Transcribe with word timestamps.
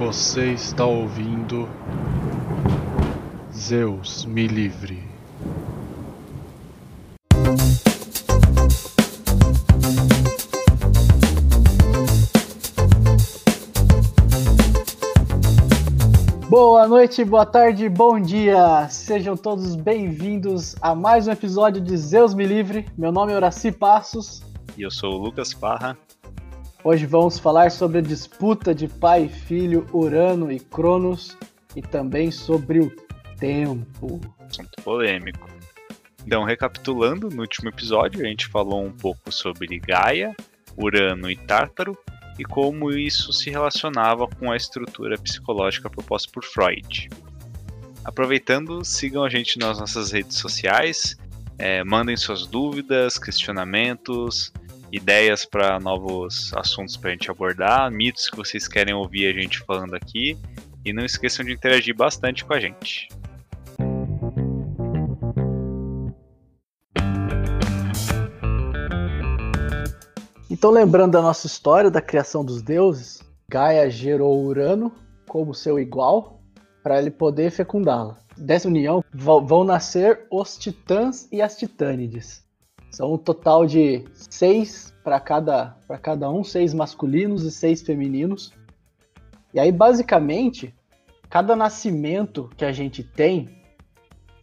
Você 0.00 0.54
está 0.54 0.86
ouvindo 0.86 1.68
Zeus 3.52 4.24
me 4.24 4.46
livre. 4.46 5.04
Boa 16.48 16.88
noite, 16.88 17.22
boa 17.22 17.44
tarde, 17.44 17.86
bom 17.90 18.18
dia! 18.18 18.88
Sejam 18.88 19.36
todos 19.36 19.76
bem-vindos 19.76 20.76
a 20.80 20.94
mais 20.94 21.28
um 21.28 21.32
episódio 21.32 21.78
de 21.78 21.94
Zeus 21.98 22.32
Me 22.32 22.46
Livre. 22.46 22.86
Meu 22.96 23.12
nome 23.12 23.34
é 23.34 23.36
Horaci 23.36 23.70
Passos. 23.70 24.42
E 24.78 24.80
eu 24.80 24.90
sou 24.90 25.12
o 25.12 25.18
Lucas 25.18 25.52
Parra. 25.52 25.94
Hoje 26.82 27.04
vamos 27.04 27.38
falar 27.38 27.70
sobre 27.70 27.98
a 27.98 28.00
disputa 28.00 28.74
de 28.74 28.88
pai 28.88 29.24
e 29.24 29.28
filho, 29.28 29.86
Urano 29.92 30.50
e 30.50 30.58
Cronos, 30.58 31.36
e 31.76 31.82
também 31.82 32.30
sobre 32.30 32.80
o 32.80 32.90
tempo. 33.38 34.18
Assunto 34.38 34.82
polêmico. 34.82 35.46
Então, 36.26 36.42
recapitulando, 36.42 37.28
no 37.28 37.42
último 37.42 37.68
episódio 37.68 38.24
a 38.24 38.28
gente 38.28 38.46
falou 38.46 38.82
um 38.82 38.92
pouco 38.92 39.30
sobre 39.30 39.78
Gaia, 39.78 40.34
Urano 40.74 41.30
e 41.30 41.36
Tártaro 41.36 41.96
e 42.38 42.44
como 42.44 42.90
isso 42.90 43.30
se 43.30 43.50
relacionava 43.50 44.26
com 44.26 44.50
a 44.50 44.56
estrutura 44.56 45.18
psicológica 45.18 45.90
proposta 45.90 46.30
por 46.32 46.42
Freud. 46.42 47.10
Aproveitando, 48.02 48.82
sigam 48.86 49.22
a 49.22 49.28
gente 49.28 49.58
nas 49.58 49.78
nossas 49.78 50.12
redes 50.12 50.38
sociais, 50.38 51.14
é, 51.58 51.84
mandem 51.84 52.16
suas 52.16 52.46
dúvidas, 52.46 53.18
questionamentos, 53.18 54.50
ideias 54.92 55.44
para 55.44 55.78
novos 55.78 56.52
assuntos 56.54 56.96
para 56.96 57.10
a 57.10 57.12
gente 57.12 57.30
abordar, 57.30 57.90
mitos 57.90 58.28
que 58.28 58.36
vocês 58.36 58.66
querem 58.66 58.94
ouvir 58.94 59.26
a 59.26 59.40
gente 59.40 59.58
falando 59.60 59.94
aqui, 59.94 60.36
e 60.84 60.92
não 60.92 61.04
esqueçam 61.04 61.44
de 61.44 61.52
interagir 61.52 61.94
bastante 61.94 62.44
com 62.44 62.54
a 62.54 62.60
gente. 62.60 63.08
Então, 70.50 70.70
lembrando 70.70 71.12
da 71.12 71.22
nossa 71.22 71.46
história 71.46 71.90
da 71.90 72.02
criação 72.02 72.44
dos 72.44 72.60
deuses, 72.60 73.22
Gaia 73.48 73.88
gerou 73.90 74.44
Urano 74.44 74.92
como 75.26 75.54
seu 75.54 75.78
igual 75.78 76.42
para 76.82 76.98
ele 76.98 77.10
poder 77.10 77.50
fecundá-la. 77.50 78.18
Dessa 78.36 78.68
união 78.68 79.04
vão 79.12 79.64
nascer 79.64 80.26
os 80.30 80.58
titãs 80.58 81.28
e 81.30 81.40
as 81.40 81.56
titânides. 81.56 82.44
São 82.90 83.14
um 83.14 83.18
total 83.18 83.66
de 83.66 84.04
seis 84.12 84.94
para 85.04 85.20
cada, 85.20 85.76
cada 86.02 86.30
um, 86.30 86.42
seis 86.42 86.74
masculinos 86.74 87.44
e 87.44 87.50
seis 87.50 87.80
femininos. 87.82 88.52
E 89.54 89.60
aí, 89.60 89.70
basicamente, 89.72 90.74
cada 91.28 91.54
nascimento 91.54 92.50
que 92.56 92.64
a 92.64 92.72
gente 92.72 93.02
tem, 93.02 93.48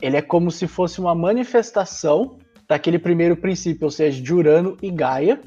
ele 0.01 0.17
é 0.17 0.21
como 0.21 0.49
se 0.49 0.67
fosse 0.67 0.99
uma 0.99 1.13
manifestação 1.13 2.37
daquele 2.67 2.99
primeiro 2.99 3.35
princípio, 3.37 3.85
ou 3.85 3.91
seja, 3.91 4.21
de 4.21 4.33
Urano 4.33 4.77
e 4.81 4.89
Gaia, 4.91 5.41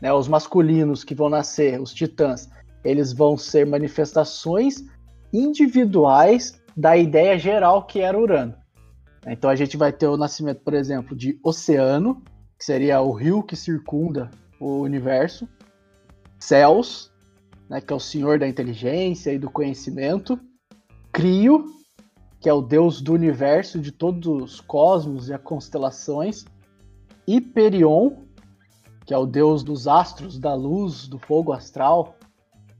né, 0.00 0.12
os 0.12 0.28
masculinos 0.28 1.04
que 1.04 1.14
vão 1.14 1.28
nascer, 1.28 1.80
os 1.80 1.92
titãs, 1.92 2.48
eles 2.84 3.12
vão 3.12 3.36
ser 3.36 3.66
manifestações 3.66 4.84
individuais 5.32 6.60
da 6.76 6.96
ideia 6.96 7.38
geral 7.38 7.84
que 7.84 8.00
era 8.00 8.18
Urano. 8.18 8.54
Então 9.26 9.50
a 9.50 9.56
gente 9.56 9.76
vai 9.76 9.92
ter 9.92 10.06
o 10.06 10.16
nascimento, 10.16 10.62
por 10.62 10.74
exemplo, 10.74 11.16
de 11.16 11.38
Oceano, 11.42 12.22
que 12.58 12.64
seria 12.64 13.00
o 13.00 13.12
rio 13.12 13.42
que 13.42 13.56
circunda 13.56 14.30
o 14.60 14.80
universo, 14.80 15.48
Céus, 16.38 17.12
né, 17.68 17.80
que 17.80 17.92
é 17.92 17.96
o 17.96 18.00
senhor 18.00 18.38
da 18.38 18.48
inteligência 18.48 19.32
e 19.32 19.38
do 19.38 19.50
conhecimento, 19.50 20.38
Crio, 21.12 21.64
que 22.40 22.48
é 22.48 22.52
o 22.52 22.62
deus 22.62 23.00
do 23.00 23.12
universo, 23.12 23.78
de 23.78 23.90
todos 23.90 24.26
os 24.26 24.60
cosmos 24.60 25.28
e 25.28 25.34
as 25.34 25.42
constelações, 25.42 26.44
Hyperion, 27.26 28.12
que 29.04 29.12
é 29.12 29.18
o 29.18 29.26
deus 29.26 29.62
dos 29.62 29.88
astros, 29.88 30.38
da 30.38 30.54
luz, 30.54 31.08
do 31.08 31.18
fogo 31.18 31.52
astral. 31.52 32.14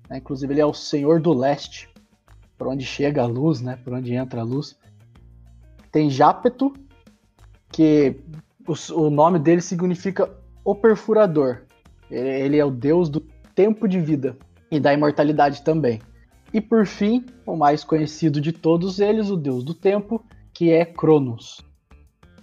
Né? 0.09 0.19
Inclusive, 0.19 0.53
ele 0.53 0.61
é 0.61 0.67
o 0.67 0.75
senhor 0.75 1.21
do 1.21 1.33
leste, 1.33 1.89
por 2.57 2.69
onde 2.69 2.85
chega 2.85 3.23
a 3.23 3.27
luz, 3.27 3.61
né? 3.61 3.77
por 3.77 3.93
onde 3.93 4.15
entra 4.15 4.41
a 4.41 4.45
luz. 4.45 4.78
Tem 5.91 6.11
Jápeto, 6.11 6.73
que 7.71 8.17
o, 8.67 8.75
o 8.95 9.11
nome 9.11 9.39
dele 9.39 9.61
significa 9.61 10.31
o 10.65 10.75
perfurador. 10.75 11.63
Ele, 12.11 12.29
ele 12.29 12.57
é 12.59 12.65
o 12.65 12.71
deus 12.71 13.09
do 13.09 13.21
tempo 13.55 13.89
de 13.89 14.01
vida 14.01 14.37
e 14.71 14.79
da 14.79 14.93
imortalidade 14.93 15.63
também. 15.63 16.01
E 16.53 16.61
por 16.61 16.87
fim, 16.87 17.25
o 17.45 17.57
mais 17.57 17.85
conhecido 17.85 18.41
de 18.41 18.53
todos 18.53 19.01
eles, 19.01 19.31
o 19.31 19.37
deus 19.37 19.65
do 19.65 19.75
tempo, 19.75 20.25
que 20.53 20.71
é 20.71 20.85
Cronos. 20.85 21.65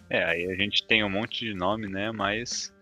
É, 0.09 0.23
aí 0.23 0.45
a 0.45 0.55
gente 0.55 0.85
tem 0.85 1.03
um 1.03 1.09
monte 1.09 1.45
de 1.45 1.55
nome, 1.55 1.87
né? 1.87 2.11
Mas 2.11 2.73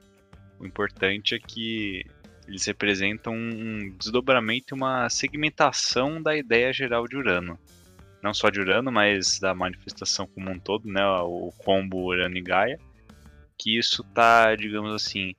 o 0.59 0.65
importante 0.65 1.33
é 1.35 1.39
que 1.39 2.05
eles 2.47 2.65
representam 2.65 3.33
um 3.33 3.89
desdobramento 3.97 4.73
e 4.73 4.75
uma 4.75 5.09
segmentação 5.09 6.21
da 6.21 6.35
ideia 6.35 6.73
geral 6.73 7.07
de 7.07 7.15
Urano. 7.15 7.57
Não 8.23 8.33
só 8.33 8.49
de 8.49 8.59
Urano, 8.59 8.91
mas 8.91 9.39
da 9.39 9.53
manifestação 9.53 10.25
como 10.25 10.49
um 10.49 10.59
todo, 10.59 10.87
né? 10.87 11.05
O 11.05 11.51
combo 11.57 12.05
Urano 12.05 12.37
e 12.37 12.41
Gaia. 12.41 12.79
Que 13.57 13.77
isso 13.77 14.03
tá, 14.15 14.55
digamos 14.55 14.93
assim, 14.93 15.35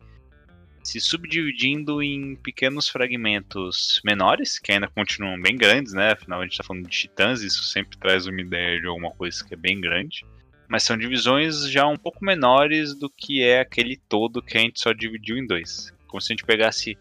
se 0.83 1.00
subdividindo 1.00 2.03
em 2.03 2.37
pequenos 2.37 2.89
fragmentos 2.89 4.00
menores, 4.05 4.59
que 4.59 4.71
ainda 4.71 4.89
continuam 4.89 5.41
bem 5.41 5.56
grandes, 5.56 5.93
né? 5.94 6.12
Afinal, 6.12 6.41
a 6.41 6.43
gente 6.43 6.53
está 6.53 6.65
falando 6.65 6.84
de 6.84 6.97
titãs, 6.97 7.43
isso 7.43 7.65
sempre 7.65 7.99
traz 7.99 8.27
uma 8.27 8.41
ideia 8.41 8.81
de 8.81 8.87
alguma 8.87 9.11
coisa 9.11 9.44
que 9.44 9.55
é 9.55 9.56
bem 9.56 9.81
grande 9.81 10.25
mas 10.69 10.83
são 10.83 10.97
divisões 10.97 11.69
já 11.71 11.87
um 11.87 11.97
pouco 11.97 12.25
menores 12.25 12.94
do 12.94 13.09
que 13.09 13.43
é 13.43 13.61
aquele 13.61 13.97
todo 14.09 14.43
que 14.43 14.56
a 14.56 14.61
gente 14.61 14.81
só 14.81 14.93
dividiu 14.93 15.37
em 15.37 15.47
dois. 15.47 15.93
Como 16.06 16.21
se 16.21 16.33
a 16.33 16.34
gente 16.34 16.44
pegasse 16.44 16.97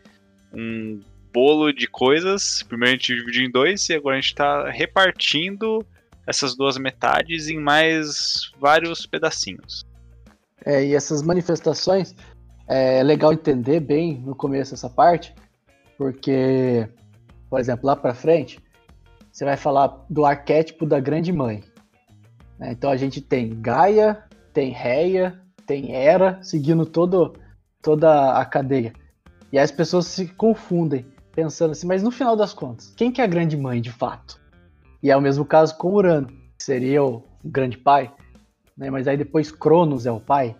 um 0.53 1.01
bolo 1.33 1.73
de 1.73 1.87
coisas, 1.87 2.61
primeiro 2.63 2.91
a 2.91 2.97
gente 2.97 3.15
dividiu 3.15 3.45
em 3.45 3.51
dois 3.51 3.89
e 3.89 3.93
agora 3.93 4.15
a 4.15 4.21
gente 4.21 4.29
está 4.29 4.69
repartindo 4.69 5.85
essas 6.27 6.55
duas 6.55 6.77
metades 6.77 7.49
em 7.49 7.59
mais 7.59 8.51
vários 8.59 9.05
pedacinhos. 9.05 9.83
É, 10.65 10.85
e 10.85 10.95
essas 10.95 11.21
manifestações 11.21 12.15
é 12.67 13.03
legal 13.03 13.33
entender 13.33 13.79
bem 13.79 14.19
no 14.19 14.35
começo 14.35 14.73
essa 14.73 14.89
parte, 14.89 15.33
porque, 15.97 16.87
por 17.49 17.59
exemplo, 17.59 17.87
lá 17.87 17.95
para 17.95 18.13
frente, 18.13 18.59
você 19.31 19.43
vai 19.43 19.57
falar 19.57 20.05
do 20.09 20.25
arquétipo 20.25 20.85
da 20.85 20.99
grande 20.99 21.33
mãe. 21.33 21.63
Né? 22.59 22.71
Então 22.71 22.89
a 22.89 22.95
gente 22.95 23.19
tem 23.19 23.59
Gaia, 23.59 24.23
tem 24.53 24.71
Reia, 24.71 25.41
tem 25.65 25.93
Hera, 25.93 26.39
seguindo 26.41 26.85
todo, 26.85 27.33
toda 27.81 28.37
a 28.37 28.45
cadeia. 28.45 28.93
E 29.51 29.59
as 29.59 29.71
pessoas 29.71 30.05
se 30.07 30.27
confundem, 30.27 31.05
pensando 31.33 31.71
assim, 31.71 31.87
mas 31.87 32.03
no 32.03 32.11
final 32.11 32.35
das 32.35 32.53
contas, 32.53 32.93
quem 32.95 33.11
que 33.11 33.21
é 33.21 33.23
a 33.23 33.27
grande 33.27 33.57
mãe 33.57 33.81
de 33.81 33.91
fato? 33.91 34.39
E 35.01 35.11
é 35.11 35.17
o 35.17 35.21
mesmo 35.21 35.43
caso 35.43 35.77
com 35.77 35.93
Urano, 35.93 36.27
que 36.27 36.63
seria 36.63 37.03
o 37.03 37.23
grande 37.43 37.77
pai, 37.77 38.13
né? 38.77 38.89
mas 38.89 39.07
aí 39.07 39.17
depois 39.17 39.51
Cronos 39.51 40.05
é 40.05 40.11
o 40.11 40.19
pai. 40.19 40.55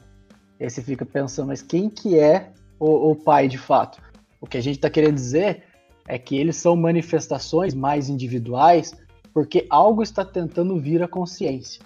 E 0.60 0.64
aí 0.64 0.70
você 0.70 0.82
fica 0.82 1.06
pensando, 1.06 1.48
mas 1.48 1.62
quem 1.62 1.90
que 1.90 2.18
é 2.18 2.52
o, 2.80 3.12
o 3.12 3.16
pai 3.16 3.48
de 3.48 3.58
fato? 3.58 4.02
O 4.42 4.48
que 4.48 4.58
a 4.58 4.62
gente 4.62 4.76
está 4.76 4.90
querendo 4.90 5.16
dizer 5.16 5.64
é 6.08 6.18
que 6.18 6.38
eles 6.38 6.58
são 6.58 6.76
manifestações 6.76 7.74
mais 7.74 8.10
individuais 8.10 8.94
porque 9.34 9.66
algo 9.70 10.04
está 10.04 10.26
tentando 10.26 10.80
vir 10.80 11.02
à 11.02 11.08
consciência. 11.08 11.82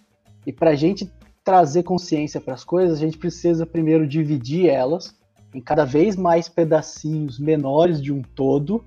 E 0.46 0.52
para 0.52 0.72
a 0.72 0.76
gente 0.76 1.12
trazer 1.44 1.84
consciência 1.84 2.42
para 2.42 2.54
as 2.54 2.64
coisas, 2.64 2.98
a 2.98 3.00
gente 3.00 3.18
precisa 3.18 3.66
primeiro 3.66 4.08
dividir 4.08 4.68
elas 4.68 5.17
em 5.58 5.62
cada 5.62 5.84
vez 5.84 6.16
mais 6.16 6.48
pedacinhos 6.48 7.40
menores 7.40 8.00
de 8.00 8.14
um 8.14 8.22
todo, 8.22 8.86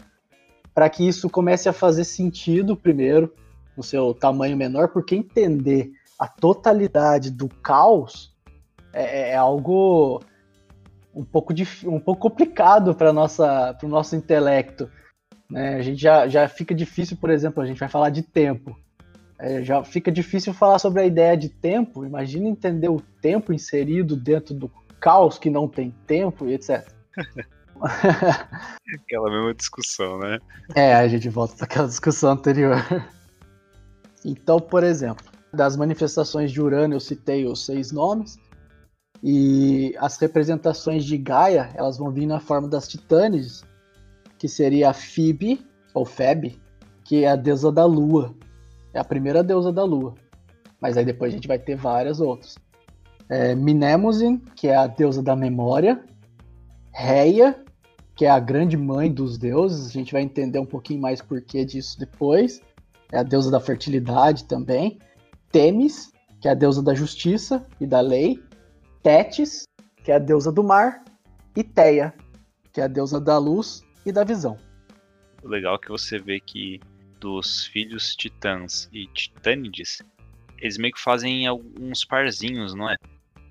para 0.72 0.88
que 0.88 1.06
isso 1.06 1.28
comece 1.28 1.68
a 1.68 1.72
fazer 1.72 2.04
sentido 2.04 2.76
primeiro 2.76 3.34
no 3.76 3.82
seu 3.82 4.14
tamanho 4.14 4.56
menor, 4.56 4.88
porque 4.88 5.16
entender 5.16 5.90
a 6.16 6.28
totalidade 6.28 7.30
do 7.32 7.48
caos 7.48 8.32
é, 8.92 9.30
é 9.30 9.36
algo 9.36 10.22
um 11.12 11.24
pouco, 11.24 11.52
um 11.86 11.98
pouco 11.98 12.20
complicado 12.20 12.94
para 12.94 13.10
o 13.10 13.88
nosso 13.88 14.14
intelecto. 14.14 14.88
Né? 15.50 15.74
A 15.74 15.82
gente 15.82 16.00
já, 16.00 16.28
já 16.28 16.48
fica 16.48 16.72
difícil, 16.72 17.16
por 17.16 17.30
exemplo, 17.30 17.60
a 17.60 17.66
gente 17.66 17.80
vai 17.80 17.88
falar 17.88 18.10
de 18.10 18.22
tempo. 18.22 18.78
É, 19.40 19.64
já 19.64 19.82
fica 19.82 20.12
difícil 20.12 20.54
falar 20.54 20.78
sobre 20.78 21.02
a 21.02 21.06
ideia 21.06 21.36
de 21.36 21.48
tempo. 21.48 22.04
Imagina 22.04 22.46
entender 22.48 22.88
o 22.88 23.00
tempo 23.20 23.52
inserido 23.52 24.14
dentro 24.14 24.54
do 24.54 24.70
caos 25.00 25.38
que 25.38 25.50
não 25.50 25.66
tem 25.66 25.94
tempo 26.06 26.46
e 26.46 26.54
etc. 26.54 26.86
aquela 27.80 29.30
mesma 29.30 29.54
discussão, 29.54 30.18
né? 30.18 30.38
É, 30.74 30.94
a 30.94 31.08
gente 31.08 31.28
volta 31.28 31.56
para 31.56 31.64
aquela 31.64 31.88
discussão 31.88 32.32
anterior. 32.32 32.76
Então, 34.24 34.60
por 34.60 34.84
exemplo, 34.84 35.24
das 35.52 35.76
manifestações 35.76 36.52
de 36.52 36.60
Urano 36.60 36.94
eu 36.94 37.00
citei 37.00 37.46
os 37.46 37.64
seis 37.64 37.90
nomes. 37.90 38.38
E 39.22 39.94
as 39.98 40.16
representações 40.16 41.04
de 41.04 41.18
Gaia, 41.18 41.70
elas 41.74 41.98
vão 41.98 42.10
vir 42.10 42.26
na 42.26 42.40
forma 42.40 42.66
das 42.68 42.88
titânides, 42.88 43.62
que 44.38 44.48
seria 44.48 44.90
a 44.90 44.94
Phoebe, 44.94 45.66
ou 45.92 46.06
Feb, 46.06 46.58
que 47.04 47.24
é 47.24 47.30
a 47.30 47.36
deusa 47.36 47.70
da 47.70 47.84
lua. 47.84 48.34
É 48.94 48.98
a 48.98 49.04
primeira 49.04 49.42
deusa 49.42 49.70
da 49.72 49.84
lua. 49.84 50.14
Mas 50.80 50.96
aí 50.96 51.04
depois 51.04 51.32
a 51.32 51.34
gente 51.34 51.48
vai 51.48 51.58
ter 51.58 51.76
várias 51.76 52.20
outras. 52.20 52.56
É 53.30 53.54
Mnemosyne, 53.54 54.42
que 54.56 54.66
é 54.66 54.74
a 54.74 54.88
deusa 54.88 55.22
da 55.22 55.36
memória. 55.36 56.04
Reia, 56.92 57.64
que 58.16 58.26
é 58.26 58.30
a 58.30 58.40
grande 58.40 58.76
mãe 58.76 59.10
dos 59.10 59.38
deuses. 59.38 59.86
A 59.86 59.92
gente 59.92 60.12
vai 60.12 60.22
entender 60.22 60.58
um 60.58 60.66
pouquinho 60.66 61.00
mais 61.00 61.22
porquê 61.22 61.64
disso 61.64 61.96
depois. 61.96 62.60
É 63.12 63.18
a 63.18 63.22
deusa 63.22 63.48
da 63.48 63.60
fertilidade 63.60 64.46
também. 64.46 64.98
Temis, 65.52 66.12
que 66.40 66.48
é 66.48 66.50
a 66.50 66.54
deusa 66.54 66.82
da 66.82 66.92
justiça 66.92 67.64
e 67.80 67.86
da 67.86 68.00
lei. 68.00 68.42
Tétis, 69.00 69.62
que 70.02 70.10
é 70.10 70.16
a 70.16 70.18
deusa 70.18 70.50
do 70.50 70.64
mar. 70.64 71.04
E 71.56 71.62
Teia, 71.62 72.12
que 72.72 72.80
é 72.80 72.84
a 72.84 72.88
deusa 72.88 73.20
da 73.20 73.38
luz 73.38 73.84
e 74.04 74.10
da 74.10 74.24
visão. 74.24 74.58
Legal 75.44 75.78
que 75.78 75.88
você 75.88 76.18
vê 76.18 76.40
que 76.40 76.80
dos 77.20 77.66
filhos 77.66 78.16
titãs 78.16 78.88
e 78.92 79.06
titânides, 79.06 80.02
eles 80.58 80.78
meio 80.78 80.92
que 80.92 81.00
fazem 81.00 81.46
alguns 81.46 82.04
parzinhos, 82.04 82.74
não 82.74 82.90
é? 82.90 82.96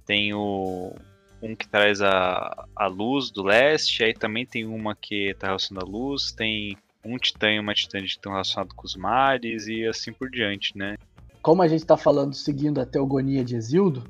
Tem 0.10 0.34
o 0.34 0.92
um 1.40 1.56
que 1.56 1.68
traz 1.68 2.02
a, 2.02 2.66
a 2.76 2.88
luz 2.88 3.30
do 3.30 3.44
leste, 3.44 4.04
aí 4.04 4.12
também 4.12 4.44
tem 4.44 4.66
uma 4.66 4.96
que 4.96 5.36
tá 5.38 5.46
relacionada 5.46 5.86
à 5.86 5.88
luz, 5.88 6.32
tem 6.32 6.76
um 7.06 7.16
titã 7.16 7.52
e 7.52 7.60
uma 7.60 7.76
titã 7.76 8.00
que 8.00 8.08
estão 8.08 8.32
relacionados 8.32 8.76
com 8.76 8.88
os 8.88 8.96
mares 8.96 9.68
e 9.68 9.86
assim 9.86 10.12
por 10.12 10.32
diante, 10.32 10.76
né? 10.76 10.98
Como 11.44 11.62
a 11.62 11.68
gente 11.68 11.82
está 11.82 11.96
falando 11.96 12.34
seguindo 12.34 12.82
a 12.82 12.88
teogonia 12.88 13.46
de 13.46 13.56
Exildo, 13.56 14.04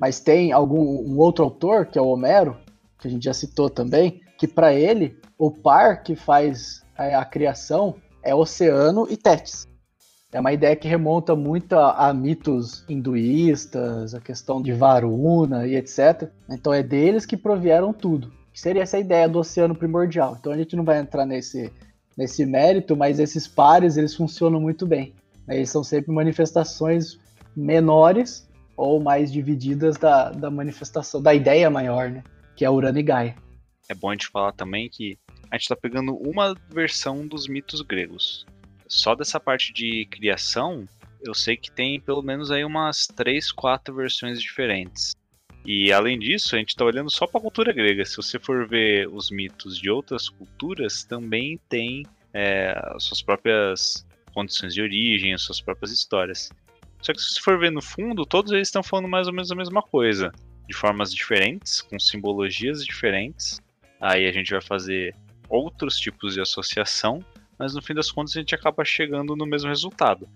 mas 0.00 0.20
tem 0.20 0.52
algum 0.52 1.06
um 1.06 1.18
outro 1.18 1.44
autor, 1.44 1.84
que 1.84 1.98
é 1.98 2.02
o 2.02 2.08
Homero, 2.08 2.56
que 2.98 3.06
a 3.06 3.10
gente 3.10 3.26
já 3.26 3.34
citou 3.34 3.68
também, 3.68 4.22
que 4.38 4.48
para 4.48 4.72
ele 4.72 5.20
o 5.36 5.50
par 5.50 6.02
que 6.02 6.16
faz 6.16 6.82
a, 6.96 7.18
a, 7.18 7.24
criação 7.26 7.96
é 8.22 8.34
Oceano 8.34 9.06
e 9.10 9.18
Tétis. 9.18 9.68
É 10.32 10.40
uma 10.40 10.52
ideia 10.52 10.74
que 10.74 10.88
remonta 10.88 11.36
muito 11.36 11.74
a, 11.74 12.08
a, 12.08 12.14
mitos 12.14 12.86
hinduístas, 12.88 14.14
a 14.14 14.20
questão 14.20 14.62
de 14.62 14.72
Varuna 14.72 15.66
e 15.66 15.76
etc. 15.76 16.30
Então 16.48 16.72
é 16.72 16.82
deles 16.82 17.26
que 17.26 17.36
provieram 17.36 17.92
tudo. 17.92 18.32
Seria 18.54 18.82
essa 18.82 18.98
ideia 18.98 19.28
do 19.28 19.38
oceano 19.38 19.74
primordial. 19.74 20.38
Então 20.40 20.50
a 20.50 20.56
gente 20.56 20.74
não 20.74 20.84
vai 20.84 20.98
entrar 20.98 21.26
nesse, 21.26 21.70
nesse 22.16 22.46
mérito, 22.46 22.96
mas 22.96 23.18
esses 23.18 23.46
pares 23.46 23.98
eles 23.98 24.14
funcionam 24.14 24.58
muito 24.58 24.86
bem. 24.86 25.12
Eles 25.46 25.68
são 25.68 25.84
sempre 25.84 26.10
manifestações 26.10 27.18
menores 27.54 28.48
ou 28.74 29.02
mais 29.02 29.30
divididas 29.30 29.98
da, 29.98 30.30
da 30.30 30.50
manifestação, 30.50 31.20
da 31.20 31.34
ideia 31.34 31.68
maior, 31.68 32.08
né? 32.08 32.24
Que 32.56 32.64
é 32.64 32.70
Urano 32.70 32.98
e 32.98 33.02
Gaia. 33.02 33.36
É 33.86 33.94
bom 33.94 34.08
a 34.08 34.12
gente 34.14 34.28
falar 34.28 34.52
também 34.52 34.88
que 34.88 35.18
a 35.50 35.56
gente 35.56 35.64
está 35.64 35.76
pegando 35.76 36.14
uma 36.14 36.54
versão 36.70 37.26
dos 37.26 37.46
mitos 37.46 37.82
gregos 37.82 38.46
só 38.92 39.14
dessa 39.14 39.40
parte 39.40 39.72
de 39.72 40.04
criação, 40.04 40.86
eu 41.24 41.32
sei 41.32 41.56
que 41.56 41.72
tem 41.72 41.98
pelo 41.98 42.22
menos 42.22 42.50
aí 42.50 42.62
umas 42.62 43.06
3, 43.06 43.50
4 43.50 43.94
versões 43.94 44.38
diferentes. 44.38 45.16
E 45.64 45.90
além 45.90 46.18
disso, 46.18 46.54
a 46.54 46.58
gente 46.58 46.70
está 46.70 46.84
olhando 46.84 47.10
só 47.10 47.26
para 47.26 47.38
a 47.38 47.42
cultura 47.42 47.72
grega. 47.72 48.04
Se 48.04 48.16
você 48.16 48.38
for 48.38 48.68
ver 48.68 49.08
os 49.08 49.30
mitos 49.30 49.78
de 49.78 49.88
outras 49.88 50.28
culturas, 50.28 51.04
também 51.04 51.58
tem 51.70 52.04
é, 52.34 52.74
suas 52.98 53.22
próprias 53.22 54.06
condições 54.34 54.74
de 54.74 54.82
origem, 54.82 55.38
suas 55.38 55.60
próprias 55.60 55.90
histórias. 55.90 56.50
Só 57.00 57.14
que 57.14 57.20
se 57.20 57.34
você 57.34 57.40
for 57.40 57.58
ver 57.58 57.72
no 57.72 57.80
fundo, 57.80 58.26
todos 58.26 58.52
eles 58.52 58.68
estão 58.68 58.82
falando 58.82 59.08
mais 59.08 59.26
ou 59.26 59.32
menos 59.32 59.50
a 59.50 59.56
mesma 59.56 59.80
coisa, 59.80 60.30
de 60.68 60.74
formas 60.74 61.14
diferentes, 61.14 61.80
com 61.80 61.98
simbologias 61.98 62.84
diferentes. 62.84 63.58
Aí 63.98 64.26
a 64.26 64.32
gente 64.32 64.50
vai 64.50 64.60
fazer 64.60 65.14
outros 65.48 65.96
tipos 65.96 66.34
de 66.34 66.42
associação 66.42 67.24
mas 67.62 67.74
no 67.74 67.80
fim 67.80 67.94
das 67.94 68.10
contas 68.10 68.36
a 68.36 68.40
gente 68.40 68.56
acaba 68.56 68.84
chegando 68.84 69.36
no 69.36 69.46
mesmo 69.46 69.68
resultado, 69.68 70.28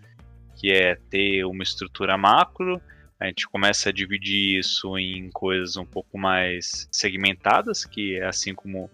que 0.55 0.71
é 0.71 0.95
ter 0.95 1.45
uma 1.45 1.65
estrutura 1.65 2.17
macro, 2.17 2.81
a 3.19 3.27
gente 3.27 3.49
começa 3.49 3.89
a 3.89 3.93
dividir 3.93 4.61
isso 4.61 4.97
em 4.97 5.29
coisas 5.31 5.77
um 5.77 5.85
pouco 5.85 6.17
mais 6.17 6.89
segmentadas, 6.93 7.85
que 7.85 8.15
é 8.15 8.27
assim 8.27 8.55
como 8.55 8.89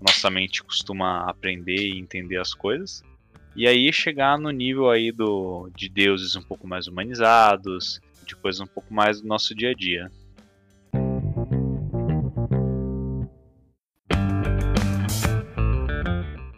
nossa 0.00 0.30
mente 0.30 0.62
costuma 0.62 1.28
aprender 1.28 1.88
e 1.88 1.98
entender 1.98 2.36
as 2.36 2.54
coisas. 2.54 3.02
E 3.56 3.66
aí 3.66 3.92
chegar 3.92 4.38
no 4.38 4.52
nível 4.52 4.88
aí 4.88 5.10
do, 5.10 5.68
de 5.74 5.88
deuses 5.88 6.36
um 6.36 6.42
pouco 6.42 6.68
mais 6.68 6.86
humanizados, 6.86 8.00
de 8.24 8.36
coisas 8.36 8.60
um 8.60 8.66
pouco 8.68 8.94
mais 8.94 9.20
do 9.20 9.26
nosso 9.26 9.56
dia 9.56 9.70
a 9.70 9.74
dia. 9.74 10.08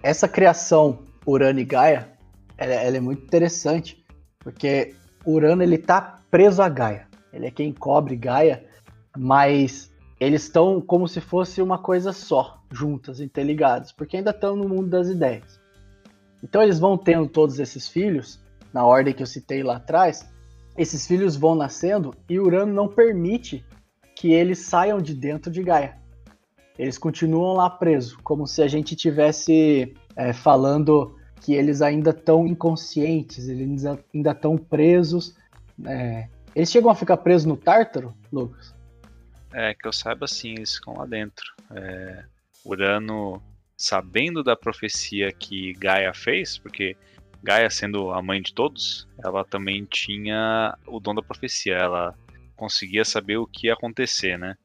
Essa 0.08 0.26
criação 0.26 1.00
Urano 1.26 1.60
e 1.60 1.64
Gaia, 1.66 2.08
ela, 2.56 2.72
ela, 2.72 2.96
é 2.96 3.00
muito 3.00 3.24
interessante, 3.24 4.02
porque 4.38 4.94
Urano 5.26 5.62
ele 5.62 5.76
tá 5.76 6.20
preso 6.30 6.62
a 6.62 6.68
Gaia. 6.70 7.06
Ele 7.30 7.44
é 7.44 7.50
quem 7.50 7.74
cobre 7.74 8.16
Gaia, 8.16 8.64
mas 9.14 9.92
eles 10.18 10.44
estão 10.44 10.80
como 10.80 11.06
se 11.06 11.20
fosse 11.20 11.60
uma 11.60 11.76
coisa 11.76 12.14
só, 12.14 12.58
juntas, 12.72 13.20
interligadas, 13.20 13.92
porque 13.92 14.16
ainda 14.16 14.30
estão 14.30 14.56
no 14.56 14.66
mundo 14.66 14.88
das 14.88 15.08
ideias. 15.08 15.60
Então 16.42 16.62
eles 16.62 16.78
vão 16.78 16.96
tendo 16.96 17.28
todos 17.28 17.58
esses 17.58 17.86
filhos, 17.86 18.40
na 18.72 18.86
ordem 18.86 19.12
que 19.12 19.22
eu 19.22 19.26
citei 19.26 19.62
lá 19.62 19.76
atrás, 19.76 20.26
esses 20.74 21.06
filhos 21.06 21.36
vão 21.36 21.54
nascendo 21.54 22.14
e 22.26 22.40
Urano 22.40 22.72
não 22.72 22.88
permite 22.88 23.62
que 24.16 24.32
eles 24.32 24.60
saiam 24.60 25.02
de 25.02 25.12
dentro 25.12 25.50
de 25.50 25.62
Gaia 25.62 25.98
eles 26.78 26.96
continuam 26.96 27.54
lá 27.54 27.68
presos, 27.68 28.14
como 28.22 28.46
se 28.46 28.62
a 28.62 28.68
gente 28.68 28.94
tivesse 28.94 29.94
é, 30.16 30.32
falando 30.32 31.18
que 31.40 31.54
eles 31.54 31.82
ainda 31.82 32.10
estão 32.10 32.46
inconscientes, 32.46 33.48
eles 33.48 33.84
ainda 33.84 34.30
estão 34.30 34.56
presos. 34.56 35.36
É... 35.84 36.28
Eles 36.54 36.70
chegam 36.70 36.90
a 36.90 36.94
ficar 36.94 37.16
presos 37.18 37.46
no 37.46 37.56
Tártaro, 37.56 38.14
Lucas? 38.32 38.74
É, 39.52 39.74
que 39.74 39.86
eu 39.86 39.92
saiba 39.92 40.26
sim, 40.26 40.54
eles 40.54 40.76
ficam 40.76 40.94
lá 40.96 41.06
dentro. 41.06 41.44
É... 41.74 42.24
Urano, 42.64 43.42
sabendo 43.76 44.42
da 44.42 44.56
profecia 44.56 45.32
que 45.32 45.72
Gaia 45.74 46.12
fez, 46.12 46.58
porque 46.58 46.96
Gaia, 47.42 47.70
sendo 47.70 48.10
a 48.10 48.20
mãe 48.20 48.42
de 48.42 48.52
todos, 48.52 49.08
ela 49.24 49.44
também 49.44 49.84
tinha 49.84 50.76
o 50.86 51.00
dom 51.00 51.14
da 51.14 51.22
profecia, 51.22 51.74
ela 51.74 52.14
conseguia 52.56 53.04
saber 53.04 53.36
o 53.36 53.46
que 53.46 53.68
ia 53.68 53.74
acontecer, 53.74 54.36
né? 54.36 54.56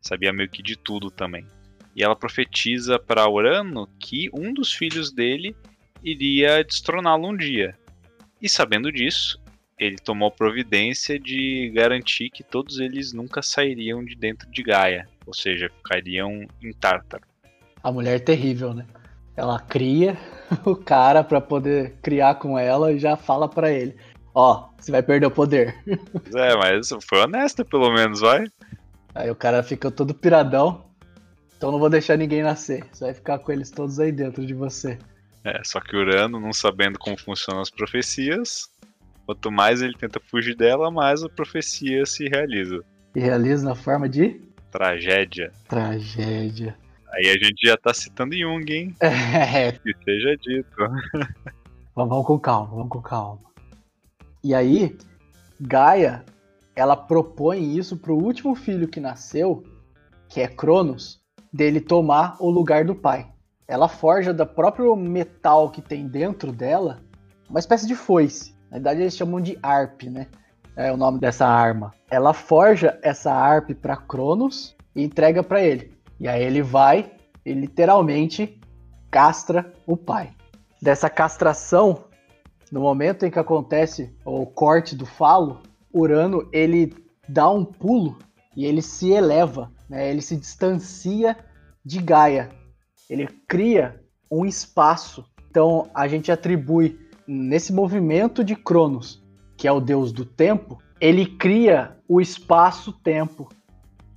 Sabia 0.00 0.32
meio 0.32 0.48
que 0.48 0.62
de 0.62 0.76
tudo 0.76 1.10
também. 1.10 1.44
E 1.98 2.02
ela 2.04 2.14
profetiza 2.14 2.96
para 2.96 3.28
Urano 3.28 3.88
que 3.98 4.30
um 4.32 4.54
dos 4.54 4.72
filhos 4.72 5.10
dele 5.10 5.56
iria 6.00 6.62
destroná-lo 6.62 7.26
um 7.26 7.36
dia. 7.36 7.76
E 8.40 8.48
sabendo 8.48 8.92
disso, 8.92 9.42
ele 9.76 9.96
tomou 9.96 10.30
providência 10.30 11.18
de 11.18 11.72
garantir 11.74 12.30
que 12.30 12.44
todos 12.44 12.78
eles 12.78 13.12
nunca 13.12 13.42
sairiam 13.42 14.04
de 14.04 14.14
dentro 14.14 14.48
de 14.48 14.62
Gaia, 14.62 15.08
ou 15.26 15.34
seja, 15.34 15.68
ficariam 15.76 16.46
em 16.62 16.72
Tártaro. 16.72 17.24
A 17.82 17.90
mulher 17.90 18.14
é 18.14 18.20
terrível, 18.20 18.72
né? 18.72 18.86
Ela 19.36 19.58
cria 19.58 20.16
o 20.64 20.76
cara 20.76 21.24
para 21.24 21.40
poder 21.40 21.96
criar 22.00 22.36
com 22.36 22.56
ela 22.56 22.92
e 22.92 22.98
já 23.00 23.16
fala 23.16 23.48
para 23.48 23.72
ele: 23.72 23.96
Ó, 24.32 24.52
oh, 24.52 24.80
você 24.80 24.92
vai 24.92 25.02
perder 25.02 25.26
o 25.26 25.32
poder. 25.32 25.74
É, 26.32 26.56
mas 26.56 26.90
foi 27.08 27.18
honesta 27.18 27.64
pelo 27.64 27.92
menos, 27.92 28.20
vai. 28.20 28.46
Aí 29.16 29.28
o 29.28 29.34
cara 29.34 29.64
fica 29.64 29.90
todo 29.90 30.14
piradão. 30.14 30.87
Então 31.58 31.72
não 31.72 31.80
vou 31.80 31.90
deixar 31.90 32.16
ninguém 32.16 32.40
nascer. 32.40 32.84
Você 32.92 33.06
vai 33.06 33.12
ficar 33.12 33.40
com 33.40 33.50
eles 33.50 33.68
todos 33.68 33.98
aí 33.98 34.12
dentro 34.12 34.46
de 34.46 34.54
você. 34.54 34.96
É, 35.44 35.60
só 35.64 35.80
que 35.80 35.96
Urano, 35.96 36.38
não 36.38 36.52
sabendo 36.52 36.98
como 37.00 37.18
funcionam 37.18 37.60
as 37.60 37.68
profecias, 37.68 38.68
quanto 39.26 39.50
mais 39.50 39.82
ele 39.82 39.94
tenta 39.98 40.20
fugir 40.20 40.54
dela, 40.54 40.88
mais 40.88 41.22
a 41.24 41.28
profecia 41.28 42.06
se 42.06 42.28
realiza. 42.28 42.80
E 43.14 43.18
realiza 43.20 43.68
na 43.68 43.74
forma 43.74 44.08
de? 44.08 44.40
Tragédia. 44.70 45.50
Tragédia. 45.68 46.78
Aí 47.08 47.28
a 47.28 47.44
gente 47.44 47.66
já 47.66 47.76
tá 47.76 47.92
citando 47.92 48.36
Jung, 48.36 48.72
hein? 48.72 48.94
É. 49.02 49.72
Que 49.72 49.92
seja 50.04 50.36
dito. 50.36 50.76
vamos 51.92 52.24
com 52.24 52.38
calma, 52.38 52.68
vamos 52.68 52.88
com 52.88 53.02
calma. 53.02 53.40
E 54.44 54.54
aí, 54.54 54.96
Gaia, 55.60 56.24
ela 56.76 56.94
propõe 56.94 57.76
isso 57.76 57.96
pro 57.96 58.14
último 58.14 58.54
filho 58.54 58.86
que 58.86 59.00
nasceu, 59.00 59.64
que 60.28 60.40
é 60.40 60.46
Cronos, 60.46 61.20
dele 61.52 61.80
tomar 61.80 62.36
o 62.40 62.50
lugar 62.50 62.84
do 62.84 62.94
pai. 62.94 63.26
Ela 63.66 63.88
forja 63.88 64.32
da 64.32 64.46
próprio 64.46 64.94
metal 64.96 65.70
que 65.70 65.82
tem 65.82 66.06
dentro 66.06 66.52
dela 66.52 67.00
uma 67.48 67.58
espécie 67.58 67.86
de 67.86 67.94
foice. 67.94 68.54
Na 68.70 68.76
verdade, 68.76 69.00
eles 69.00 69.16
chamam 69.16 69.40
de 69.40 69.58
arp, 69.62 70.04
né? 70.04 70.26
É 70.76 70.92
o 70.92 70.96
nome 70.96 71.18
dessa 71.18 71.46
arma. 71.46 71.92
Ela 72.10 72.32
forja 72.32 72.98
essa 73.02 73.32
arp 73.32 73.70
para 73.72 73.96
Cronos 73.96 74.76
e 74.94 75.02
entrega 75.02 75.42
para 75.42 75.62
ele. 75.62 75.92
E 76.20 76.28
aí 76.28 76.42
ele 76.42 76.62
vai 76.62 77.12
e 77.44 77.52
literalmente 77.52 78.60
castra 79.10 79.72
o 79.86 79.96
pai. 79.96 80.30
Dessa 80.80 81.10
castração, 81.10 82.04
no 82.70 82.80
momento 82.80 83.26
em 83.26 83.30
que 83.30 83.38
acontece 83.38 84.14
o 84.24 84.46
corte 84.46 84.94
do 84.94 85.06
falo, 85.06 85.62
Urano 85.92 86.48
ele 86.52 86.94
dá 87.28 87.50
um 87.50 87.64
pulo 87.64 88.18
e 88.56 88.64
ele 88.64 88.82
se 88.82 89.10
eleva 89.10 89.70
né? 89.88 90.10
Ele 90.10 90.20
se 90.20 90.36
distancia 90.36 91.36
de 91.84 92.00
Gaia. 92.00 92.50
Ele 93.08 93.26
cria 93.46 94.00
um 94.30 94.44
espaço. 94.44 95.24
Então 95.50 95.88
a 95.94 96.06
gente 96.06 96.30
atribui 96.30 96.98
nesse 97.26 97.72
movimento 97.72 98.42
de 98.42 98.56
Cronos, 98.56 99.22
que 99.56 99.68
é 99.68 99.72
o 99.72 99.80
deus 99.80 100.12
do 100.12 100.24
tempo, 100.24 100.78
ele 101.00 101.26
cria 101.26 101.96
o 102.08 102.20
espaço-tempo, 102.20 103.48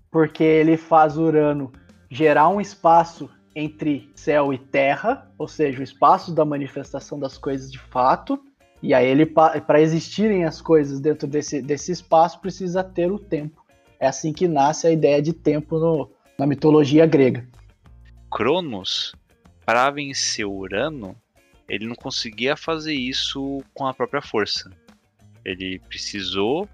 porque 0.10 0.44
ele 0.44 0.78
faz 0.78 1.18
Urano 1.18 1.72
gerar 2.10 2.48
um 2.50 2.62
espaço 2.62 3.30
entre 3.56 4.10
céu 4.16 4.54
e 4.54 4.58
terra, 4.58 5.30
ou 5.38 5.48
seja, 5.48 5.80
o 5.80 5.84
espaço 5.84 6.34
da 6.34 6.46
manifestação 6.46 7.20
das 7.20 7.38
coisas 7.38 7.72
de 7.72 7.80
fato, 7.80 8.40
e 8.82 8.94
aí 8.94 9.06
ele 9.06 9.26
para 9.26 9.82
existirem 9.82 10.46
as 10.46 10.62
coisas 10.62 11.00
dentro 11.00 11.28
desse, 11.28 11.62
desse 11.62 11.92
espaço 11.92 12.40
precisa 12.40 12.84
ter 12.84 13.12
o 13.12 13.20
tempo. 13.20 13.61
É 14.02 14.08
assim 14.08 14.34
que 14.34 14.48
nasce 14.48 14.88
a 14.88 14.92
ideia 14.92 15.22
de 15.22 15.32
tempo 15.32 15.78
no, 15.78 16.12
na 16.36 16.48
mitologia 16.48 17.06
grega. 17.06 17.48
Cronos, 18.32 19.14
para 19.64 19.92
vencer 19.92 20.44
Urano, 20.44 21.16
ele 21.70 21.86
não 21.86 21.94
conseguia 21.94 22.58
fazer 22.58 22.96
isso 22.96 23.60
com 23.76 23.86
a 23.86 23.94
própria 23.94 24.20
força. 24.20 24.72
Ele 25.46 25.78
precisou 25.88 26.68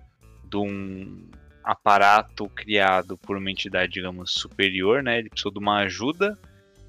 de 0.50 0.56
um 0.56 1.28
aparato 1.62 2.48
criado 2.48 3.18
por 3.18 3.36
uma 3.36 3.52
entidade, 3.52 3.92
digamos, 3.92 4.32
superior, 4.32 5.04
né? 5.04 5.20
Ele 5.20 5.30
precisou 5.30 5.52
de 5.52 5.60
uma 5.60 5.80
ajuda 5.80 6.40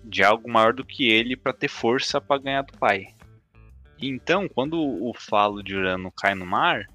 de 0.04 0.22
algo 0.22 0.48
maior 0.48 0.72
do 0.72 0.84
que 0.84 1.08
ele 1.08 1.36
para 1.36 1.52
ter 1.52 1.68
força 1.68 2.20
para 2.20 2.40
ganhar 2.40 2.62
do 2.62 2.78
pai. 2.78 3.08
Então, 4.00 4.48
quando 4.48 4.80
o 4.80 5.12
falo 5.12 5.64
de 5.64 5.74
Urano 5.74 6.12
cai 6.12 6.36
no 6.36 6.46
mar, 6.46 6.86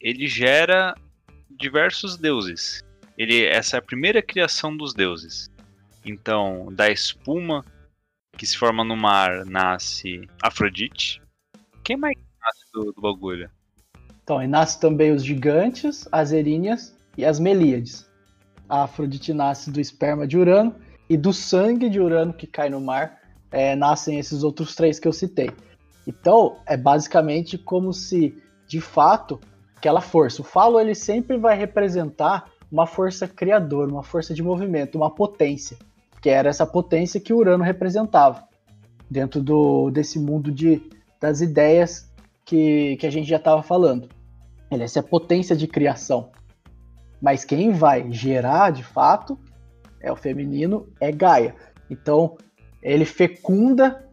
ele 0.00 0.28
gera 0.28 0.94
diversos 1.50 2.16
deuses. 2.16 2.84
Ele, 3.16 3.44
essa 3.44 3.76
é 3.76 3.78
a 3.78 3.82
primeira 3.82 4.22
criação 4.22 4.76
dos 4.76 4.94
deuses. 4.94 5.50
Então, 6.04 6.72
da 6.72 6.90
espuma 6.90 7.64
que 8.36 8.46
se 8.46 8.56
forma 8.56 8.82
no 8.82 8.96
mar 8.96 9.44
nasce 9.44 10.26
Afrodite. 10.42 11.20
Quem 11.84 11.96
mais 11.96 12.16
nasce 12.40 12.64
do, 12.72 12.92
do 12.92 13.00
bagulho? 13.00 13.50
Então, 14.22 14.38
aí 14.38 14.46
nasce 14.46 14.80
também 14.80 15.12
os 15.12 15.24
gigantes, 15.24 16.08
as 16.10 16.32
erinhas 16.32 16.96
e 17.16 17.24
as 17.24 17.38
melíades. 17.38 18.08
A 18.68 18.84
Afrodite 18.84 19.34
nasce 19.34 19.70
do 19.70 19.80
esperma 19.80 20.26
de 20.26 20.38
Urano 20.38 20.74
e 21.08 21.16
do 21.16 21.32
sangue 21.32 21.90
de 21.90 22.00
Urano 22.00 22.32
que 22.32 22.46
cai 22.46 22.70
no 22.70 22.80
mar 22.80 23.20
é, 23.50 23.76
nascem 23.76 24.18
esses 24.18 24.42
outros 24.42 24.74
três 24.74 24.98
que 24.98 25.06
eu 25.06 25.12
citei. 25.12 25.50
Então, 26.06 26.56
é 26.66 26.76
basicamente 26.76 27.58
como 27.58 27.92
se, 27.92 28.42
de 28.66 28.80
fato, 28.80 29.38
aquela 29.76 30.00
força. 30.00 30.40
O 30.40 30.44
falo 30.44 30.80
ele 30.80 30.94
sempre 30.94 31.36
vai 31.36 31.56
representar 31.56 32.50
uma 32.72 32.86
força 32.86 33.28
criadora, 33.28 33.92
uma 33.92 34.02
força 34.02 34.32
de 34.32 34.42
movimento, 34.42 34.96
uma 34.96 35.10
potência, 35.10 35.76
que 36.22 36.30
era 36.30 36.48
essa 36.48 36.66
potência 36.66 37.20
que 37.20 37.34
Urano 37.34 37.62
representava 37.62 38.48
dentro 39.10 39.42
do, 39.42 39.90
desse 39.90 40.18
mundo 40.18 40.50
de, 40.50 40.82
das 41.20 41.42
ideias 41.42 42.10
que, 42.46 42.96
que 42.96 43.06
a 43.06 43.10
gente 43.10 43.28
já 43.28 43.36
estava 43.36 43.62
falando. 43.62 44.08
Ele 44.70 44.80
é 44.80 44.86
essa 44.86 45.02
potência 45.02 45.54
de 45.54 45.68
criação. 45.68 46.30
Mas 47.20 47.44
quem 47.44 47.72
vai 47.72 48.10
gerar 48.10 48.70
de 48.70 48.82
fato 48.82 49.38
é 50.00 50.10
o 50.10 50.16
feminino, 50.16 50.88
é 50.98 51.12
Gaia. 51.12 51.54
Então, 51.90 52.38
ele 52.82 53.04
fecunda 53.04 54.08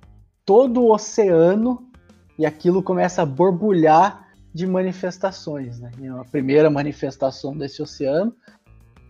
todo 0.46 0.82
o 0.82 0.94
oceano 0.94 1.90
e 2.38 2.46
aquilo 2.46 2.84
começa 2.84 3.22
a 3.22 3.26
borbulhar 3.26 4.28
de 4.54 4.66
manifestações. 4.66 5.80
Né? 5.80 5.92
A 6.20 6.26
primeira 6.26 6.70
manifestação 6.70 7.56
desse 7.58 7.82
oceano 7.82 8.36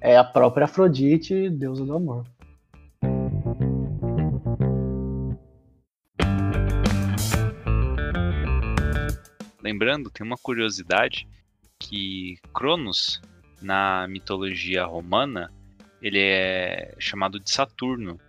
é 0.01 0.17
a 0.17 0.23
própria 0.23 0.65
Afrodite, 0.65 1.49
deusa 1.49 1.85
do 1.85 1.93
amor. 1.93 2.25
Lembrando, 9.61 10.09
tem 10.09 10.25
uma 10.25 10.37
curiosidade 10.37 11.27
que 11.77 12.37
Cronos, 12.53 13.21
na 13.61 14.07
mitologia 14.07 14.85
romana, 14.85 15.51
ele 16.01 16.19
é 16.19 16.95
chamado 16.97 17.39
de 17.39 17.51
Saturno. 17.51 18.19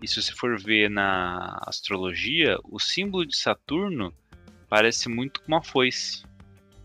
E 0.00 0.08
se 0.08 0.20
você 0.20 0.32
for 0.32 0.58
ver 0.58 0.88
na 0.88 1.58
astrologia, 1.66 2.56
o 2.64 2.78
símbolo 2.80 3.26
de 3.26 3.36
Saturno 3.36 4.14
parece 4.68 5.08
muito 5.08 5.42
com 5.42 5.48
uma 5.48 5.62
foice. 5.62 6.24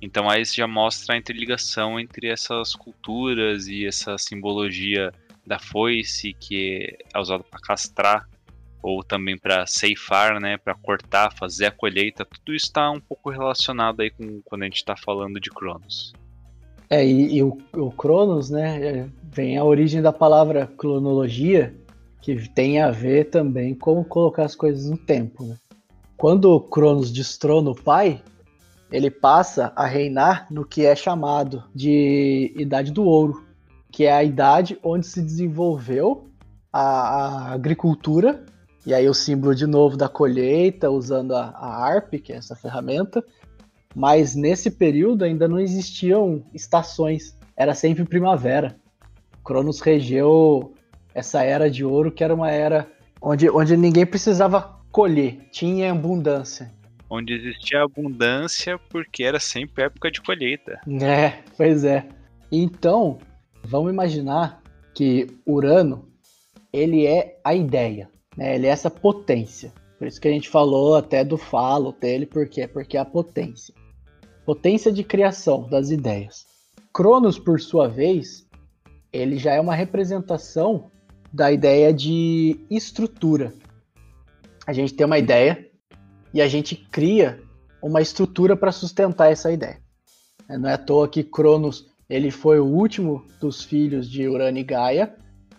Então 0.02 0.30
aí 0.30 0.44
já 0.46 0.68
mostra 0.68 1.16
a 1.16 1.18
interligação 1.18 2.00
entre 2.00 2.28
essas 2.28 2.74
culturas 2.76 3.68
e 3.68 3.86
essa 3.86 4.18
simbologia 4.18 5.12
da 5.46 5.58
foice 5.58 6.34
que 6.34 6.98
é 7.14 7.20
usada 7.20 7.44
para 7.44 7.60
castrar 7.60 8.28
ou 8.82 9.04
também 9.04 9.38
para 9.38 9.66
ceifar, 9.66 10.40
né, 10.40 10.58
para 10.58 10.76
cortar, 10.76 11.34
fazer 11.34 11.66
a 11.66 11.72
colheita. 11.72 12.26
Tudo 12.26 12.56
isso 12.56 12.68
está 12.68 12.90
um 12.92 13.00
pouco 13.00 13.30
relacionado 13.30 14.02
aí 14.02 14.12
com 14.12 14.42
quando 14.46 14.62
a 14.62 14.66
gente 14.66 14.78
está 14.78 14.96
falando 14.96 15.40
de 15.40 15.50
Cronos. 15.50 16.14
É, 16.90 17.06
e, 17.06 17.36
e 17.38 17.44
o, 17.44 17.58
o, 17.74 17.92
Cronos, 17.92 18.50
né, 18.50 18.82
é, 18.82 19.08
vem 19.24 19.58
a 19.58 19.64
origem 19.64 20.02
da 20.02 20.14
palavra 20.14 20.68
cronologia, 20.68 21.76
que 22.22 22.48
tem 22.50 22.82
a 22.82 22.92
ver 22.92 23.26
também 23.26 23.76
com 23.76 24.04
colocar 24.04 24.46
as 24.46 24.56
coisas 24.56 24.90
no 24.90 24.98
tempo, 24.98 25.44
né? 25.44 25.58
Quando 26.16 26.60
Cronos 26.60 27.12
destrona 27.12 27.70
o 27.70 27.76
pai, 27.76 28.22
ele 28.92 29.10
passa 29.12 29.72
a 29.76 29.86
reinar 29.86 30.48
no 30.50 30.66
que 30.66 30.86
é 30.86 30.96
chamado 30.96 31.64
de 31.74 32.54
Idade 32.56 32.92
do 32.92 33.04
Ouro, 33.04 33.46
que 33.92 34.06
é 34.06 34.12
a 34.12 34.24
idade 34.24 34.78
onde 34.84 35.06
se 35.06 35.22
desenvolveu 35.22 36.30
a, 36.72 36.82
a 36.82 37.54
agricultura, 37.54 38.46
e 38.86 38.94
aí 38.94 39.08
o 39.10 39.14
símbolo 39.14 39.54
de 39.54 39.66
novo 39.66 39.98
da 39.98 40.08
colheita, 40.08 40.90
usando 40.90 41.36
a, 41.36 41.50
a 41.50 41.86
ARP, 41.86 42.14
que 42.22 42.32
é 42.32 42.38
essa 42.38 42.56
ferramenta, 42.56 43.24
mas 43.94 44.36
nesse 44.36 44.72
período 44.72 45.24
ainda 45.24 45.48
não 45.48 45.60
existiam 45.60 46.44
estações, 46.54 47.36
era 47.56 47.74
sempre 47.74 48.06
primavera. 48.06 48.78
Cronos 49.44 49.82
regeu 49.82 50.74
essa 51.14 51.42
era 51.42 51.70
de 51.70 51.84
ouro, 51.84 52.12
que 52.12 52.24
era 52.24 52.34
uma 52.36 52.52
era 52.52 52.88
onde, 53.22 53.50
onde 53.50 53.76
ninguém 53.76 54.06
precisava 54.06 54.78
colher, 54.92 55.50
tinha 55.52 55.92
abundância. 55.92 56.72
Onde 57.10 57.34
existia 57.34 57.84
abundância 57.84 58.78
porque 58.90 59.24
era 59.24 59.40
sempre 59.40 59.84
época 59.84 60.12
de 60.12 60.22
colheita. 60.22 60.80
É, 61.02 61.42
pois 61.56 61.84
é. 61.84 62.08
Então, 62.52 63.18
vamos 63.64 63.92
imaginar 63.92 64.62
que 64.94 65.28
Urano, 65.46 66.08
ele 66.74 67.06
é 67.06 67.40
a 67.44 67.56
ideia, 67.56 68.10
né? 68.36 68.56
ele 68.56 68.68
é 68.68 68.70
essa 68.70 68.90
potência. 68.90 69.72
Por 69.98 70.08
isso 70.08 70.20
que 70.20 70.28
a 70.28 70.32
gente 70.32 70.50
falou 70.50 70.96
até 70.96 71.24
do 71.24 71.38
falo 71.38 71.92
dele, 71.92 72.26
por 72.26 72.48
quê? 72.48 72.68
Porque 72.68 72.98
é 72.98 73.00
a 73.00 73.06
potência 73.06 73.74
potência 74.48 74.94
de 74.94 75.04
criação 75.04 75.68
das 75.68 75.90
ideias. 75.90 76.46
Cronos, 76.94 77.38
por 77.38 77.60
sua 77.60 77.90
vez, 77.90 78.48
ele 79.12 79.38
já 79.38 79.54
é 79.54 79.60
uma 79.60 79.76
representação 79.76 80.90
da 81.34 81.52
ideia 81.52 81.94
de 81.94 82.58
estrutura. 82.72 83.54
A 84.66 84.72
gente 84.72 84.94
tem 84.94 85.06
uma 85.06 85.20
ideia 85.20 85.67
e 86.34 86.42
a 86.42 86.48
gente 86.48 86.76
cria 86.76 87.42
uma 87.82 88.02
estrutura 88.02 88.56
para 88.56 88.72
sustentar 88.72 89.32
essa 89.32 89.52
ideia. 89.52 89.80
É, 90.50 90.58
não 90.58 90.70
é 90.70 90.74
à 90.74 90.78
toa 90.78 91.08
que 91.08 91.24
Cronos 91.24 91.88
ele 92.10 92.32
foi 92.32 92.60
o 92.60 92.66
último 92.66 93.26
dos 93.40 93.64
filhos 93.64 94.10
de 94.10 94.28
Urano 94.28 94.58
e 94.58 94.64
Gaia, 94.64 95.14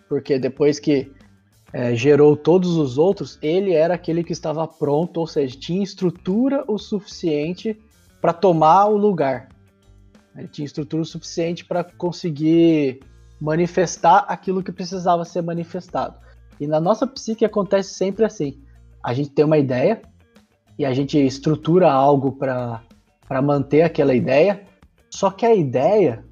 porque 0.07 0.39
depois 0.39 0.79
que 0.79 1.11
é, 1.71 1.95
gerou 1.95 2.35
todos 2.35 2.75
os 2.75 2.97
outros, 2.97 3.37
ele 3.41 3.73
era 3.73 3.93
aquele 3.93 4.23
que 4.23 4.33
estava 4.33 4.67
pronto, 4.67 5.19
ou 5.19 5.27
seja, 5.27 5.57
tinha 5.57 5.83
estrutura 5.83 6.63
o 6.67 6.79
suficiente 6.79 7.79
para 8.19 8.33
tomar 8.33 8.87
o 8.87 8.97
lugar. 8.97 9.49
Ele 10.35 10.47
tinha 10.47 10.65
estrutura 10.65 11.03
suficiente 11.03 11.63
para 11.63 11.83
conseguir 11.83 13.01
manifestar 13.39 14.25
aquilo 14.27 14.63
que 14.63 14.71
precisava 14.71 15.23
ser 15.23 15.41
manifestado. 15.43 16.17
E 16.59 16.65
na 16.65 16.79
nossa 16.79 17.05
psique 17.05 17.45
acontece 17.45 17.93
sempre 17.93 18.25
assim. 18.25 18.59
A 19.03 19.13
gente 19.13 19.29
tem 19.29 19.45
uma 19.45 19.57
ideia 19.57 20.01
e 20.79 20.85
a 20.85 20.93
gente 20.93 21.19
estrutura 21.19 21.91
algo 21.91 22.31
para 22.31 23.41
manter 23.43 23.81
aquela 23.81 24.15
ideia, 24.15 24.63
só 25.09 25.29
que 25.29 25.45
a 25.45 25.53
ideia 25.53 26.23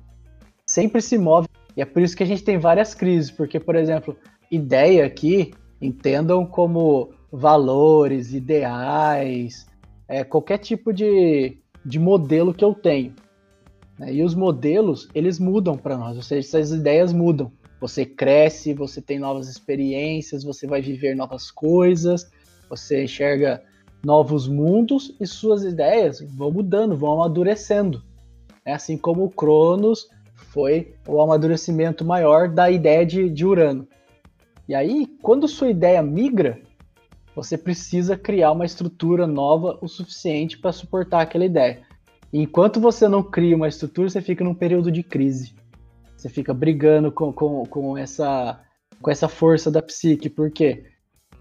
sempre 0.65 1.01
se 1.01 1.17
move. 1.17 1.49
E 1.75 1.81
é 1.81 1.85
por 1.85 2.01
isso 2.01 2.15
que 2.15 2.23
a 2.23 2.25
gente 2.25 2.45
tem 2.45 2.57
várias 2.57 2.95
crises, 2.95 3.29
porque, 3.29 3.59
por 3.59 3.75
exemplo, 3.75 4.15
ideia 4.49 5.05
aqui 5.05 5.53
entendam 5.81 6.45
como 6.45 7.11
valores, 7.29 8.33
ideais, 8.33 9.67
é, 10.07 10.23
qualquer 10.23 10.59
tipo 10.59 10.93
de, 10.93 11.57
de 11.85 11.99
modelo 11.99 12.53
que 12.53 12.63
eu 12.63 12.73
tenho. 12.73 13.13
Né? 13.99 14.13
E 14.13 14.23
os 14.23 14.33
modelos, 14.33 15.09
eles 15.13 15.39
mudam 15.39 15.77
para 15.77 15.97
nós, 15.97 16.15
ou 16.15 16.23
seja, 16.23 16.47
essas 16.47 16.71
ideias 16.71 17.11
mudam. 17.11 17.51
Você 17.81 18.05
cresce, 18.05 18.73
você 18.73 19.01
tem 19.01 19.19
novas 19.19 19.49
experiências, 19.49 20.41
você 20.41 20.65
vai 20.65 20.81
viver 20.81 21.15
novas 21.17 21.51
coisas, 21.51 22.31
você 22.69 23.03
enxerga 23.03 23.61
novos 24.03 24.47
mundos 24.47 25.15
e 25.19 25.27
suas 25.27 25.63
ideias 25.63 26.21
vão 26.21 26.51
mudando, 26.51 26.95
vão 26.95 27.13
amadurecendo. 27.13 28.03
É 28.63 28.73
assim 28.73 28.97
como 28.97 29.23
o 29.23 29.29
Cronos 29.29 30.07
foi 30.35 30.93
o 31.07 31.21
amadurecimento 31.21 32.05
maior 32.05 32.49
da 32.49 32.69
ideia 32.69 33.05
de, 33.05 33.29
de 33.29 33.45
Urano. 33.45 33.87
E 34.67 34.75
aí, 34.75 35.07
quando 35.21 35.47
sua 35.47 35.69
ideia 35.69 36.01
migra, 36.01 36.59
você 37.35 37.57
precisa 37.57 38.17
criar 38.17 38.51
uma 38.51 38.65
estrutura 38.65 39.25
nova 39.25 39.77
o 39.81 39.87
suficiente 39.87 40.57
para 40.57 40.71
suportar 40.71 41.21
aquela 41.21 41.45
ideia. 41.45 41.81
E 42.33 42.41
enquanto 42.41 42.79
você 42.79 43.07
não 43.07 43.23
cria 43.23 43.55
uma 43.55 43.67
estrutura, 43.67 44.09
você 44.09 44.21
fica 44.21 44.43
num 44.43 44.55
período 44.55 44.91
de 44.91 45.03
crise. 45.03 45.55
Você 46.17 46.29
fica 46.29 46.53
brigando 46.53 47.11
com, 47.11 47.31
com, 47.31 47.63
com, 47.65 47.97
essa, 47.97 48.59
com 49.01 49.09
essa 49.09 49.27
força 49.27 49.69
da 49.69 49.81
psique, 49.81 50.29
porque 50.29 50.83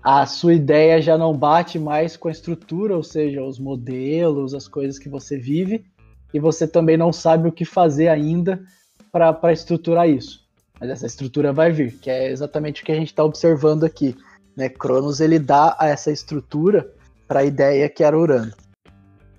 a 0.09 0.25
sua 0.25 0.55
ideia 0.55 1.03
já 1.03 1.19
não 1.19 1.37
bate 1.37 1.81
mais 1.81 2.17
com 2.17 2.29
a 2.29 2.31
estrutura, 2.31 2.95
ou 2.95 3.03
seja, 3.03 3.43
os 3.43 3.59
modelos, 3.59 4.55
as 4.55 4.69
coisas 4.69 5.01
que 5.01 5.09
você 5.09 5.37
vive, 5.37 5.85
e 6.33 6.39
você 6.39 6.65
também 6.69 6.97
não 6.97 7.13
sabe 7.13 7.49
o 7.49 7.53
que 7.53 7.65
fazer 7.65 8.07
ainda 8.07 8.65
para 9.11 9.53
estruturar 9.53 10.09
isso. 10.09 10.47
Mas 10.79 10.91
essa 10.91 11.07
estrutura 11.07 11.53
vai 11.53 11.73
vir, 11.73 11.99
que 11.99 12.09
é 12.09 12.31
exatamente 12.31 12.83
o 12.83 12.87
que 12.87 12.93
a 12.93 12.95
gente 12.95 13.09
está 13.09 13.25
observando 13.25 13.83
aqui. 13.83 14.17
Né? 14.57 14.69
Cronos 14.69 15.19
ele 15.19 15.41
dá 15.41 15.77
essa 15.81 16.13
estrutura 16.13 16.89
para 17.27 17.41
a 17.41 17.45
ideia 17.45 17.89
que 17.89 18.05
era 18.05 18.17
Urano. 18.17 18.53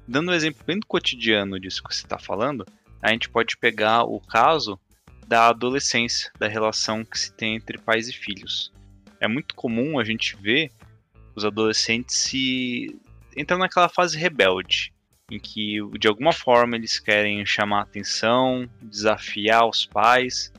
Dando 0.05 0.31
um 0.31 0.33
exemplo 0.33 0.65
bem 0.67 0.81
do 0.81 0.85
cotidiano 0.85 1.57
disso 1.61 1.81
que 1.81 1.95
você 1.95 2.03
está 2.03 2.19
falando, 2.19 2.65
a 3.01 3.09
gente 3.11 3.29
pode 3.29 3.55
pegar 3.55 4.03
o 4.03 4.19
caso 4.19 4.77
da 5.25 5.47
adolescência, 5.47 6.29
da 6.37 6.49
relação 6.49 7.05
que 7.05 7.17
se 7.17 7.31
tem 7.31 7.55
entre 7.55 7.77
pais 7.77 8.09
e 8.09 8.13
filhos. 8.13 8.69
É 9.19 9.27
muito 9.27 9.55
comum 9.55 9.99
a 9.99 10.03
gente 10.03 10.35
ver 10.35 10.71
os 11.35 11.45
adolescentes 11.45 12.15
se 12.15 12.99
entrando 13.35 13.61
naquela 13.61 13.89
fase 13.89 14.17
rebelde, 14.17 14.91
em 15.31 15.39
que 15.39 15.79
de 15.99 16.07
alguma 16.07 16.33
forma 16.33 16.75
eles 16.75 16.99
querem 16.99 17.45
chamar 17.45 17.81
atenção, 17.81 18.67
desafiar 18.81 19.67
os 19.67 19.85
pais. 19.85 20.51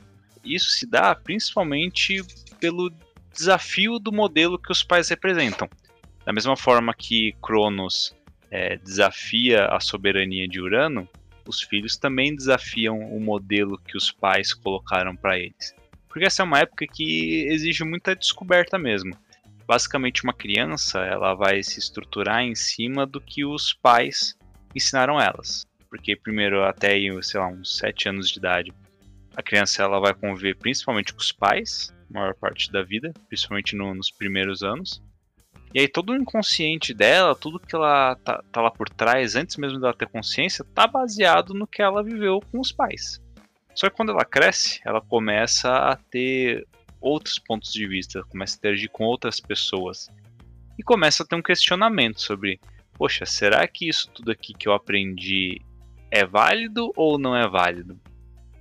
Isso 0.43 0.69
se 0.69 0.85
dá 0.85 1.13
principalmente 1.13 2.23
pelo 2.59 2.91
desafio 3.33 3.99
do 3.99 4.11
modelo 4.11 4.59
que 4.59 4.71
os 4.71 4.83
pais 4.83 5.09
representam. 5.09 5.69
Da 6.25 6.33
mesma 6.33 6.55
forma 6.55 6.93
que 6.93 7.35
Cronos 7.41 8.15
é, 8.51 8.77
desafia 8.77 9.65
a 9.67 9.79
soberania 9.79 10.47
de 10.47 10.61
Urano, 10.61 11.07
os 11.47 11.61
filhos 11.61 11.97
também 11.97 12.35
desafiam 12.35 12.99
o 12.99 13.19
modelo 13.19 13.77
que 13.79 13.97
os 13.97 14.11
pais 14.11 14.53
colocaram 14.53 15.15
para 15.15 15.39
eles. 15.39 15.73
Porque 16.09 16.25
essa 16.25 16.41
é 16.41 16.45
uma 16.45 16.59
época 16.59 16.85
que 16.87 17.45
exige 17.47 17.83
muita 17.83 18.15
descoberta 18.15 18.77
mesmo. 18.77 19.15
Basicamente, 19.65 20.23
uma 20.23 20.33
criança 20.33 20.99
ela 20.99 21.35
vai 21.35 21.61
se 21.61 21.79
estruturar 21.79 22.41
em 22.41 22.55
cima 22.55 23.05
do 23.05 23.21
que 23.21 23.45
os 23.45 23.71
pais 23.71 24.35
ensinaram 24.75 25.21
elas. 25.21 25.65
Porque 25.89 26.15
primeiro 26.15 26.63
até 26.63 26.97
sei 27.21 27.39
lá, 27.39 27.47
uns 27.47 27.77
7 27.77 28.09
anos 28.09 28.29
de 28.29 28.39
idade, 28.39 28.73
a 29.35 29.43
criança 29.43 29.83
ela 29.83 29.99
vai 29.99 30.13
conviver 30.13 30.55
principalmente 30.57 31.13
com 31.13 31.19
os 31.19 31.31
pais, 31.31 31.93
maior 32.09 32.33
parte 32.33 32.71
da 32.71 32.81
vida, 32.81 33.13
principalmente 33.27 33.75
no, 33.75 33.93
nos 33.93 34.11
primeiros 34.11 34.63
anos. 34.63 35.01
E 35.73 35.79
aí 35.79 35.87
todo 35.87 36.11
o 36.11 36.15
inconsciente 36.15 36.93
dela, 36.93 37.35
tudo 37.35 37.59
que 37.59 37.75
ela 37.75 38.15
tá, 38.15 38.43
tá, 38.51 38.61
lá 38.61 38.71
por 38.71 38.89
trás, 38.89 39.35
antes 39.35 39.55
mesmo 39.57 39.79
dela 39.79 39.93
ter 39.93 40.09
consciência, 40.09 40.65
tá 40.73 40.87
baseado 40.87 41.53
no 41.53 41.67
que 41.67 41.81
ela 41.81 42.03
viveu 42.03 42.41
com 42.51 42.59
os 42.59 42.71
pais. 42.71 43.21
Só 43.79 43.89
que 43.89 43.95
quando 43.95 44.11
ela 44.11 44.25
cresce, 44.25 44.81
ela 44.83 44.99
começa 44.99 45.73
a 45.73 45.95
ter 45.95 46.67
outros 46.99 47.39
pontos 47.39 47.71
de 47.71 47.87
vista, 47.87 48.21
começa 48.25 48.55
a 48.55 48.57
interagir 48.57 48.89
com 48.89 49.05
outras 49.05 49.39
pessoas. 49.39 50.09
E 50.77 50.83
começa 50.83 51.23
a 51.23 51.25
ter 51.25 51.37
um 51.37 51.41
questionamento 51.41 52.19
sobre, 52.19 52.59
poxa, 52.95 53.25
será 53.25 53.65
que 53.69 53.87
isso 53.87 54.11
tudo 54.11 54.31
aqui 54.31 54.53
que 54.53 54.67
eu 54.67 54.73
aprendi 54.73 55.61
é 56.11 56.25
válido 56.25 56.91
ou 56.93 57.17
não 57.17 57.33
é 57.33 57.47
válido? 57.47 57.97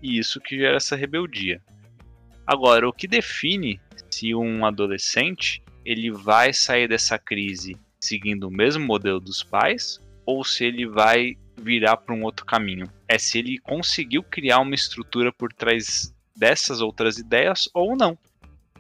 E 0.01 0.21
isso 0.21 0.41
que 0.41 0.57
gera 0.57 0.77
essa 0.77 0.95
rebeldia. 0.95 1.61
Agora, 2.47 2.89
o 2.89 2.93
que 2.93 3.09
define 3.09 3.81
se 4.09 4.33
um 4.37 4.65
adolescente 4.65 5.61
ele 5.85 6.13
vai 6.13 6.53
sair 6.53 6.87
dessa 6.87 7.19
crise 7.19 7.77
seguindo 8.01 8.45
o 8.47 8.53
mesmo 8.53 8.87
modelo 8.87 9.19
dos 9.19 9.43
pais 9.43 9.99
ou 10.25 10.45
se 10.45 10.65
ele 10.65 10.87
vai 10.87 11.37
virar 11.61 11.97
para 11.97 12.15
um 12.15 12.23
outro 12.23 12.47
caminho. 12.47 12.91
É 13.07 13.19
se 13.19 13.39
ele 13.39 13.59
conseguiu 13.59 14.23
criar 14.23 14.61
uma 14.61 14.75
estrutura 14.75 15.33
por 15.33 15.53
trás 15.53 16.15
dessas 16.37 16.81
outras 16.81 17.19
ideias 17.19 17.69
ou 17.75 17.97
não. 17.97 18.17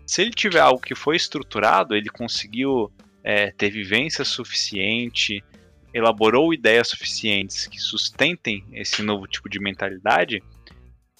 Se 0.06 0.22
ele 0.22 0.30
tiver 0.30 0.60
algo 0.60 0.80
que 0.80 0.94
foi 0.94 1.16
estruturado, 1.16 1.94
ele 1.94 2.08
conseguiu 2.08 2.90
é, 3.22 3.50
ter 3.50 3.70
vivência 3.70 4.24
suficiente, 4.24 5.44
elaborou 5.92 6.54
ideias 6.54 6.88
suficientes 6.88 7.66
que 7.66 7.78
sustentem 7.78 8.64
esse 8.72 9.02
novo 9.02 9.26
tipo 9.26 9.48
de 9.48 9.60
mentalidade, 9.60 10.42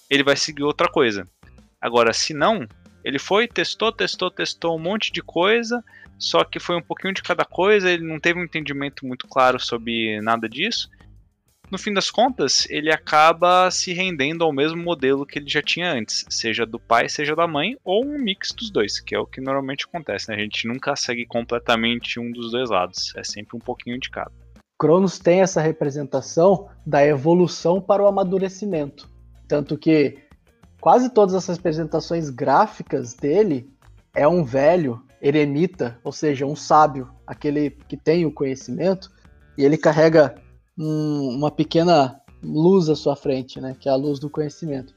ele 0.09 0.23
vai 0.23 0.35
seguir 0.35 0.63
outra 0.63 0.87
coisa. 0.87 1.27
Agora, 1.79 2.13
se 2.13 2.33
não, 2.33 2.67
ele 3.03 3.19
foi, 3.19 3.47
testou, 3.47 3.91
testou, 3.91 4.31
testou 4.31 4.75
um 4.75 4.81
monte 4.81 5.11
de 5.11 5.21
coisa, 5.21 5.83
só 6.17 6.43
que 6.43 6.59
foi 6.59 6.75
um 6.75 6.81
pouquinho 6.81 7.13
de 7.13 7.23
cada 7.23 7.45
coisa, 7.45 7.89
ele 7.89 8.03
não 8.03 8.19
teve 8.19 8.39
um 8.39 8.43
entendimento 8.43 9.05
muito 9.05 9.27
claro 9.27 9.59
sobre 9.59 10.19
nada 10.21 10.49
disso. 10.49 10.89
No 11.71 11.77
fim 11.77 11.93
das 11.93 12.09
contas, 12.09 12.65
ele 12.67 12.91
acaba 12.91 13.69
se 13.69 13.93
rendendo 13.93 14.43
ao 14.43 14.51
mesmo 14.51 14.81
modelo 14.81 15.23
que 15.23 15.37
ele 15.37 15.47
já 15.47 15.61
tinha 15.61 15.91
antes, 15.91 16.25
seja 16.27 16.65
do 16.65 16.79
pai, 16.79 17.07
seja 17.07 17.35
da 17.35 17.45
mãe, 17.45 17.77
ou 17.83 18.03
um 18.03 18.17
mix 18.17 18.51
dos 18.51 18.71
dois, 18.71 18.99
que 18.99 19.13
é 19.13 19.19
o 19.19 19.27
que 19.27 19.39
normalmente 19.39 19.85
acontece, 19.85 20.29
né? 20.29 20.35
A 20.35 20.39
gente 20.39 20.67
nunca 20.67 20.95
segue 20.95 21.27
completamente 21.27 22.19
um 22.19 22.31
dos 22.31 22.51
dois 22.51 22.71
lados, 22.71 23.13
é 23.15 23.23
sempre 23.23 23.55
um 23.55 23.59
pouquinho 23.59 23.99
de 23.99 24.09
cada. 24.09 24.31
Cronos 24.79 25.19
tem 25.19 25.41
essa 25.41 25.61
representação 25.61 26.69
da 26.83 27.05
evolução 27.05 27.79
para 27.79 28.01
o 28.01 28.07
amadurecimento. 28.07 29.07
Tanto 29.47 29.77
que 29.77 30.17
quase 30.81 31.13
todas 31.13 31.35
essas 31.35 31.57
representações 31.57 32.31
gráficas 32.31 33.13
dele 33.13 33.69
é 34.15 34.27
um 34.27 34.43
velho 34.43 35.03
eremita, 35.21 35.99
ou 36.03 36.11
seja, 36.11 36.47
um 36.47 36.55
sábio, 36.55 37.11
aquele 37.27 37.69
que 37.87 37.95
tem 37.95 38.25
o 38.25 38.31
conhecimento, 38.31 39.11
e 39.55 39.63
ele 39.63 39.77
carrega 39.77 40.35
um, 40.79 41.35
uma 41.35 41.51
pequena 41.51 42.21
luz 42.41 42.87
à 42.87 42.95
sua 42.95 43.15
frente, 43.15 43.59
né, 43.59 43.75
que 43.77 43.89
é 43.89 43.91
a 43.91 43.95
luz 43.95 44.17
do 44.17 44.29
conhecimento. 44.29 44.93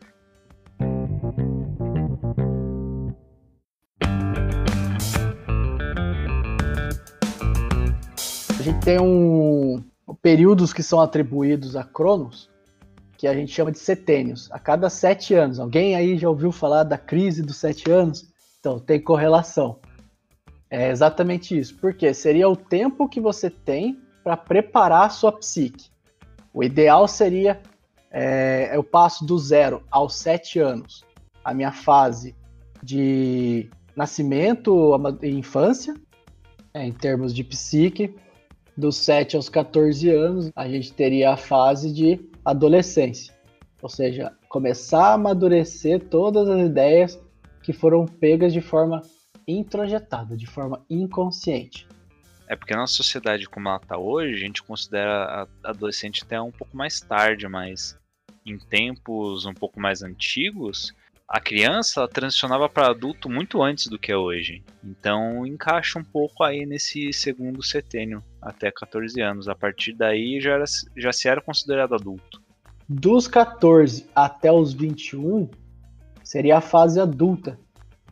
A 8.59 8.62
gente 8.62 8.81
tem 8.85 9.01
um 9.01 9.83
períodos 10.23 10.73
que 10.73 10.85
são 10.85 11.01
atribuídos 11.01 11.75
a 11.75 11.83
Cronos, 11.83 12.49
que 13.18 13.27
a 13.27 13.35
gente 13.35 13.53
chama 13.53 13.73
de 13.73 13.79
setênios, 13.79 14.49
a 14.53 14.59
cada 14.59 14.88
sete 14.88 15.35
anos. 15.35 15.59
Alguém 15.59 15.97
aí 15.97 16.16
já 16.16 16.29
ouviu 16.29 16.53
falar 16.53 16.85
da 16.85 16.97
crise 16.97 17.42
dos 17.42 17.57
sete 17.57 17.90
anos? 17.90 18.31
Então, 18.61 18.79
tem 18.79 19.01
correlação. 19.01 19.81
É 20.71 20.90
exatamente 20.90 21.59
isso. 21.59 21.77
Porque 21.79 22.14
seria 22.14 22.49
o 22.49 22.57
tempo 22.57 23.09
que 23.09 23.21
você 23.21 23.51
tem 23.51 24.02
para 24.23 24.37
preparar 24.37 25.07
a 25.07 25.11
sua 25.11 25.33
psique. 25.33 25.91
O 26.53 26.63
ideal 26.63 27.09
seria 27.09 27.61
é, 28.11 28.71
eu 28.75 28.85
passo 28.85 29.25
do 29.25 29.39
zero 29.39 29.83
aos 29.91 30.17
sete 30.17 30.59
anos 30.59 31.05
a 31.45 31.53
minha 31.55 31.73
fase 31.73 32.35
de 32.83 33.69
nascimento 33.97 34.95
e 35.23 35.31
infância, 35.31 35.95
é, 36.75 36.85
em 36.85 36.93
termos 36.93 37.35
de 37.35 37.45
psique. 37.45 38.15
Dos 38.75 38.97
7 38.97 39.37
aos 39.37 39.51
14 39.51 40.09
anos, 40.09 40.51
a 40.57 40.67
gente 40.67 40.95
teria 40.95 41.33
a 41.33 41.37
fase 41.37 41.93
de 41.93 42.19
adolescência. 42.43 43.35
Ou 43.83 43.89
seja, 43.89 44.33
começar 44.49 45.09
a 45.09 45.13
amadurecer 45.13 46.09
todas 46.09 46.49
as 46.49 46.63
ideias 46.63 47.21
que 47.63 47.75
foram 47.75 48.07
pegas 48.07 48.51
de 48.51 48.63
forma 48.63 49.03
introjetada, 49.47 50.37
de 50.39 50.47
forma 50.47 50.83
inconsciente. 50.89 51.87
É 52.53 52.57
porque 52.57 52.77
na 52.77 52.87
sociedade 52.87 53.49
como 53.49 53.67
ela 53.67 53.79
está 53.79 53.97
hoje, 53.97 54.35
a 54.35 54.38
gente 54.38 54.62
considera 54.62 55.49
a 55.65 55.71
adolescente 55.71 56.23
até 56.23 56.38
um 56.38 56.51
pouco 56.51 56.77
mais 56.77 57.01
tarde, 57.01 57.49
mas 57.49 57.99
em 58.45 58.59
tempos 58.59 59.47
um 59.47 59.55
pouco 59.55 59.81
mais 59.81 60.03
antigos, 60.03 60.93
a 61.27 61.41
criança 61.41 62.07
transicionava 62.07 62.69
para 62.69 62.91
adulto 62.91 63.31
muito 63.31 63.62
antes 63.62 63.87
do 63.87 63.99
que 63.99 64.12
é 64.12 64.17
hoje. 64.19 64.62
Então 64.85 65.47
encaixa 65.47 65.99
um 65.99 66.05
pouco 66.05 66.45
aí 66.45 66.67
nesse 66.67 67.11
segundo 67.15 67.62
setênio, 67.62 68.23
até 68.43 68.71
14 68.71 69.19
anos. 69.23 69.49
A 69.49 69.55
partir 69.55 69.95
daí 69.95 70.38
já, 70.38 70.53
era, 70.53 70.65
já 70.95 71.11
se 71.11 71.29
era 71.29 71.41
considerado 71.41 71.95
adulto. 71.95 72.43
Dos 72.87 73.27
14 73.27 74.11
até 74.15 74.53
os 74.53 74.75
21 74.75 75.49
seria 76.23 76.59
a 76.59 76.61
fase 76.61 77.01
adulta, 77.01 77.59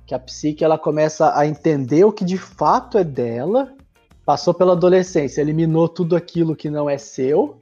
que 0.07 0.15
a 0.15 0.19
psique 0.19 0.65
ela 0.65 0.79
começa 0.79 1.39
a 1.39 1.47
entender 1.47 2.05
o 2.05 2.13
que 2.13 2.25
de 2.25 2.39
fato 2.39 2.97
é 2.97 3.05
dela, 3.05 3.77
passou 4.25 4.55
pela 4.55 4.73
adolescência, 4.73 5.41
eliminou 5.41 5.89
tudo 5.89 6.15
aquilo 6.15 6.57
que 6.57 6.71
não 6.71 6.89
é 6.89 6.99
seu 6.99 7.59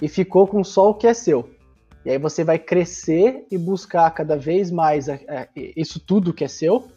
e 0.00 0.08
ficou 0.08 0.46
com 0.46 0.62
só 0.62 0.90
o 0.90 0.94
que 0.94 1.06
é 1.06 1.14
seu. 1.14 1.50
E 2.04 2.10
aí 2.10 2.18
você 2.18 2.44
vai 2.44 2.58
crescer 2.58 3.46
e 3.50 3.56
buscar 3.56 4.10
cada 4.10 4.36
vez 4.36 4.70
mais 4.70 5.08
é, 5.08 5.24
é, 5.26 5.48
isso 5.76 5.98
tudo 5.98 6.34
que 6.34 6.44
é 6.44 6.48
seu, 6.48 6.88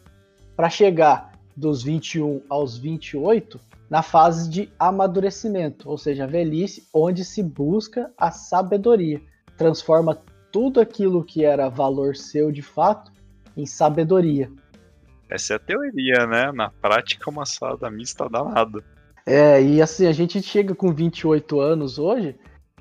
para 0.54 0.68
chegar 0.68 1.32
dos 1.56 1.82
21 1.82 2.42
aos 2.48 2.76
28 2.76 3.58
na 3.88 4.02
fase 4.02 4.50
de 4.50 4.70
amadurecimento, 4.78 5.88
ou 5.88 5.96
seja, 5.96 6.26
velhice, 6.26 6.86
onde 6.92 7.24
se 7.24 7.42
busca 7.42 8.12
a 8.18 8.30
sabedoria. 8.30 9.20
Transforma 9.56 10.20
tudo 10.52 10.80
aquilo 10.80 11.24
que 11.24 11.44
era 11.44 11.70
valor 11.70 12.14
seu 12.14 12.52
de 12.52 12.60
fato 12.60 13.10
em 13.56 13.64
sabedoria. 13.64 14.50
Essa 15.30 15.54
é 15.54 15.56
a 15.56 15.60
teoria, 15.60 16.26
né? 16.26 16.50
Na 16.52 16.70
prática, 16.70 17.30
uma 17.30 17.44
salada 17.44 17.90
mista 17.90 18.28
danada. 18.28 18.82
É, 19.26 19.62
e 19.62 19.82
assim, 19.82 20.06
a 20.06 20.12
gente 20.12 20.40
chega 20.40 20.74
com 20.74 20.92
28 20.92 21.60
anos 21.60 21.98
hoje 21.98 22.34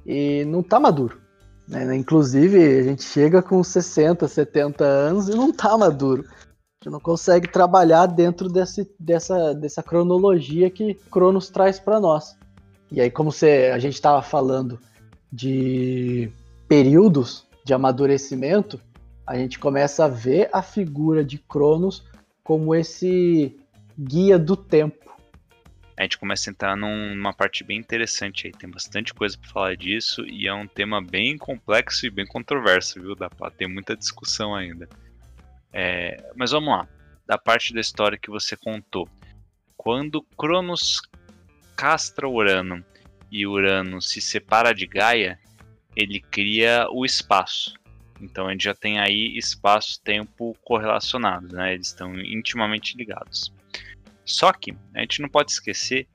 e 0.05 0.45
não 0.45 0.63
tá 0.63 0.79
maduro. 0.79 1.19
Né? 1.67 1.93
Inclusive, 1.95 2.79
a 2.79 2.83
gente 2.83 3.03
chega 3.03 3.41
com 3.41 3.62
60, 3.62 4.25
70 4.27 4.83
anos 4.86 5.27
e 5.27 5.36
não 5.36 5.51
tá 5.51 5.77
maduro. 5.77 6.23
A 6.25 6.86
gente 6.86 6.93
não 6.93 7.01
consegue 7.01 7.49
trabalhar 7.49 8.05
dentro 8.05 8.47
desse, 8.47 8.89
dessa, 8.97 9.53
dessa 9.53 9.83
cronologia 9.83 10.69
que 10.69 10.93
Cronos 11.12 11.49
traz 11.49 11.79
para 11.79 11.99
nós. 11.99 12.38
E 12.89 13.01
aí, 13.01 13.12
como 13.12 13.31
você, 13.31 13.71
a 13.73 13.79
gente 13.79 13.95
estava 13.95 14.21
falando 14.21 14.79
de 15.29 16.31
períodos 16.69 17.45
de 17.65 17.73
amadurecimento, 17.73 18.79
a 19.25 19.36
gente 19.36 19.60
começa 19.60 20.05
a 20.05 20.07
ver 20.07 20.49
a 20.53 20.62
figura 20.62 21.25
de 21.25 21.38
Cronos 21.38 22.05
como 22.47 22.73
esse 22.73 23.53
guia 23.99 24.39
do 24.39 24.55
tempo. 24.55 25.13
A 25.97 26.03
gente 26.03 26.17
começa 26.17 26.49
a 26.49 26.51
entrar 26.51 26.77
num, 26.77 27.13
numa 27.13 27.33
parte 27.33 27.62
bem 27.62 27.77
interessante 27.77 28.47
aí, 28.47 28.53
tem 28.53 28.69
bastante 28.69 29.13
coisa 29.13 29.38
para 29.38 29.49
falar 29.49 29.75
disso 29.75 30.25
e 30.25 30.47
é 30.47 30.53
um 30.53 30.65
tema 30.65 31.01
bem 31.01 31.38
complexo 31.38 32.05
e 32.05 32.10
bem 32.10 32.25
controverso, 32.25 33.01
viu? 33.01 33.15
Dá 33.15 33.29
para 33.29 33.51
ter 33.51 33.67
muita 33.67 33.97
discussão 33.97 34.55
ainda. 34.55 34.88
É, 35.73 36.31
mas 36.38 36.51
vamos 36.51 36.69
lá, 36.69 36.88
da 37.25 37.38
parte 37.38 37.73
da 37.73 37.81
história 37.81 38.17
que 38.17 38.29
você 38.29 38.55
contou. 38.55 39.10
Quando 39.75 40.23
Cronos 40.38 41.01
castra 41.75 42.29
Urano 42.29 42.81
e 43.29 43.45
Urano 43.45 44.01
se 44.01 44.21
separa 44.21 44.73
de 44.73 44.88
Gaia, 44.88 45.38
ele 45.93 46.21
cria 46.21 46.88
o 46.91 47.03
espaço. 47.03 47.73
Então 48.19 48.47
a 48.47 48.51
gente 48.51 48.63
já 48.63 48.73
tem 48.73 48.99
aí 48.99 49.38
espaço-tempo 49.38 50.58
correlacionados, 50.63 51.51
né? 51.51 51.73
Eles 51.73 51.88
estão 51.88 52.19
intimamente 52.19 52.97
ligados. 52.97 53.53
Só 54.25 54.51
que 54.51 54.73
a 54.93 55.01
gente 55.01 55.21
não 55.21 55.30
pode 55.30 55.51
esquecer 55.51 56.08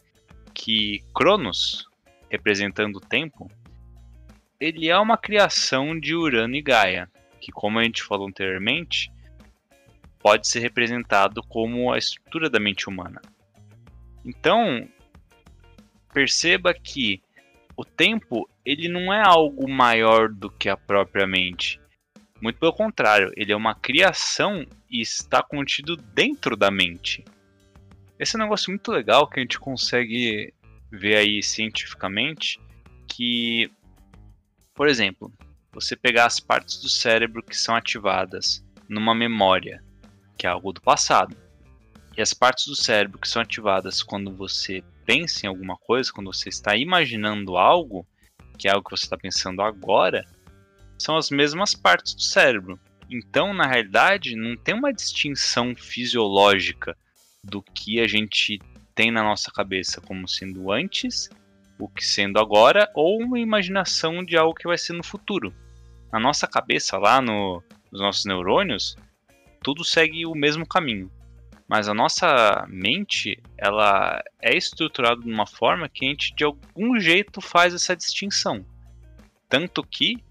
que 0.52 1.02
Cronos, 1.14 1.86
representando 2.28 2.96
o 2.96 3.00
tempo, 3.00 3.50
ele 4.60 4.88
é 4.88 4.98
uma 4.98 5.16
criação 5.16 5.98
de 5.98 6.14
Urano 6.14 6.54
e 6.54 6.62
Gaia, 6.62 7.10
que 7.40 7.50
como 7.50 7.78
a 7.78 7.84
gente 7.84 8.02
falou 8.02 8.28
anteriormente, 8.28 9.10
pode 10.20 10.46
ser 10.46 10.60
representado 10.60 11.42
como 11.42 11.92
a 11.92 11.98
estrutura 11.98 12.48
da 12.48 12.60
mente 12.60 12.88
humana. 12.88 13.20
Então, 14.24 14.88
perceba 16.12 16.72
que 16.72 17.20
o 17.76 17.84
tempo 17.84 18.48
ele 18.64 18.88
não 18.88 19.12
é 19.12 19.20
algo 19.20 19.68
maior 19.68 20.28
do 20.28 20.48
que 20.48 20.68
a 20.68 20.76
própria 20.76 21.26
mente. 21.26 21.81
Muito 22.42 22.58
pelo 22.58 22.72
contrário, 22.72 23.32
ele 23.36 23.52
é 23.52 23.56
uma 23.56 23.72
criação 23.72 24.66
e 24.90 25.00
está 25.00 25.40
contido 25.44 25.96
dentro 25.96 26.56
da 26.56 26.72
mente. 26.72 27.24
Esse 28.18 28.34
é 28.34 28.38
um 28.40 28.42
negócio 28.42 28.68
muito 28.68 28.90
legal 28.90 29.28
que 29.28 29.38
a 29.38 29.42
gente 29.42 29.60
consegue 29.60 30.52
ver 30.90 31.18
aí 31.18 31.40
cientificamente 31.40 32.60
que, 33.06 33.70
por 34.74 34.88
exemplo, 34.88 35.32
você 35.72 35.94
pegar 35.94 36.26
as 36.26 36.40
partes 36.40 36.80
do 36.80 36.88
cérebro 36.88 37.44
que 37.44 37.56
são 37.56 37.76
ativadas 37.76 38.64
numa 38.88 39.14
memória, 39.14 39.80
que 40.36 40.44
é 40.44 40.50
algo 40.50 40.72
do 40.72 40.82
passado, 40.82 41.36
e 42.16 42.20
as 42.20 42.34
partes 42.34 42.66
do 42.66 42.74
cérebro 42.74 43.20
que 43.20 43.28
são 43.28 43.40
ativadas 43.40 44.02
quando 44.02 44.34
você 44.34 44.82
pensa 45.06 45.46
em 45.46 45.48
alguma 45.48 45.76
coisa, 45.76 46.12
quando 46.12 46.32
você 46.32 46.48
está 46.48 46.76
imaginando 46.76 47.56
algo, 47.56 48.04
que 48.58 48.66
é 48.66 48.72
algo 48.72 48.84
que 48.84 48.96
você 48.96 49.04
está 49.04 49.16
pensando 49.16 49.62
agora, 49.62 50.26
são 51.02 51.16
as 51.16 51.30
mesmas 51.30 51.74
partes 51.74 52.14
do 52.14 52.22
cérebro. 52.22 52.78
Então, 53.10 53.52
na 53.52 53.66
realidade, 53.66 54.36
não 54.36 54.56
tem 54.56 54.74
uma 54.74 54.92
distinção 54.92 55.74
fisiológica 55.74 56.96
do 57.42 57.62
que 57.62 58.00
a 58.00 58.06
gente 58.06 58.60
tem 58.94 59.10
na 59.10 59.22
nossa 59.22 59.50
cabeça 59.50 60.00
como 60.00 60.28
sendo 60.28 60.70
antes, 60.70 61.28
o 61.78 61.88
que 61.88 62.04
sendo 62.04 62.38
agora, 62.38 62.90
ou 62.94 63.20
uma 63.20 63.38
imaginação 63.38 64.24
de 64.24 64.36
algo 64.36 64.54
que 64.54 64.68
vai 64.68 64.78
ser 64.78 64.92
no 64.92 65.02
futuro. 65.02 65.52
Na 66.12 66.20
nossa 66.20 66.46
cabeça, 66.46 66.96
lá 66.96 67.20
no, 67.20 67.62
nos 67.90 68.00
nossos 68.00 68.24
neurônios, 68.24 68.96
tudo 69.62 69.84
segue 69.84 70.24
o 70.24 70.34
mesmo 70.34 70.66
caminho. 70.66 71.10
Mas 71.68 71.88
a 71.88 71.94
nossa 71.94 72.66
mente, 72.68 73.42
ela 73.56 74.22
é 74.40 74.56
estruturada 74.56 75.20
de 75.20 75.30
uma 75.30 75.46
forma 75.46 75.88
que 75.88 76.04
a 76.04 76.08
gente 76.08 76.34
de 76.34 76.44
algum 76.44 77.00
jeito 77.00 77.40
faz 77.40 77.74
essa 77.74 77.96
distinção. 77.96 78.64
Tanto 79.48 79.82
que 79.82 80.22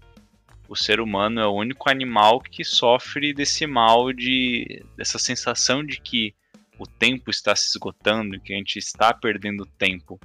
o 0.72 0.76
ser 0.76 1.00
humano 1.00 1.38
é 1.38 1.46
o 1.46 1.52
único 1.52 1.90
animal 1.90 2.40
que 2.40 2.64
sofre 2.64 3.34
desse 3.34 3.66
mal 3.66 4.10
de 4.10 4.82
dessa 4.96 5.18
sensação 5.18 5.84
de 5.84 6.00
que 6.00 6.34
o 6.78 6.86
tempo 6.86 7.30
está 7.30 7.54
se 7.54 7.68
esgotando, 7.68 8.40
que 8.40 8.54
a 8.54 8.56
gente 8.56 8.78
está 8.78 9.12
perdendo 9.12 9.66
tempo. 9.66 10.18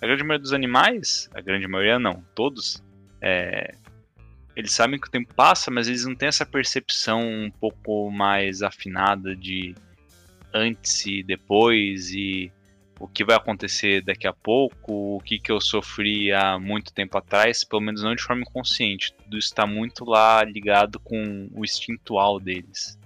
A 0.00 0.06
grande 0.06 0.22
maioria 0.22 0.42
dos 0.42 0.52
animais, 0.52 1.28
a 1.34 1.40
grande 1.40 1.66
maioria 1.66 1.98
não, 1.98 2.24
todos, 2.36 2.80
é, 3.20 3.74
eles 4.54 4.70
sabem 4.72 4.98
que 4.98 5.08
o 5.08 5.10
tempo 5.10 5.34
passa, 5.34 5.72
mas 5.72 5.88
eles 5.88 6.06
não 6.06 6.14
têm 6.14 6.28
essa 6.28 6.46
percepção 6.46 7.20
um 7.20 7.50
pouco 7.50 8.10
mais 8.12 8.62
afinada 8.62 9.34
de 9.34 9.74
antes 10.54 11.04
e 11.04 11.22
depois 11.24 12.12
e 12.12 12.52
o 13.00 13.08
que 13.08 13.24
vai 13.24 13.34
acontecer 13.34 14.04
daqui 14.04 14.26
a 14.26 14.32
pouco, 14.32 15.16
o 15.16 15.20
que, 15.20 15.38
que 15.38 15.50
eu 15.50 15.58
sofri 15.58 16.30
há 16.30 16.58
muito 16.58 16.92
tempo 16.92 17.16
atrás, 17.16 17.64
pelo 17.64 17.80
menos 17.80 18.02
não 18.02 18.14
de 18.14 18.22
forma 18.22 18.42
inconsciente. 18.42 19.14
Tudo 19.14 19.38
está 19.38 19.66
muito 19.66 20.04
lá 20.04 20.44
ligado 20.44 21.00
com 21.00 21.48
o 21.54 21.64
instintual 21.64 22.38
deles. 22.38 22.98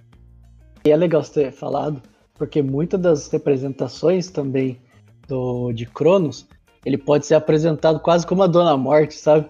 E 0.85 0.91
é 0.91 0.97
legal 0.97 1.23
você 1.23 1.45
ter 1.45 1.51
falado, 1.53 2.01
porque 2.33 2.61
muitas 2.61 2.99
das 2.99 3.29
representações 3.29 4.29
também 4.29 4.81
do 5.29 5.71
de 5.71 5.85
Cronos, 5.85 6.45
ele 6.85 6.97
pode 6.97 7.25
ser 7.25 7.35
apresentado 7.35 8.01
quase 8.01 8.27
como 8.27 8.43
a 8.43 8.47
Dona 8.47 8.75
Morte, 8.75 9.15
sabe? 9.15 9.47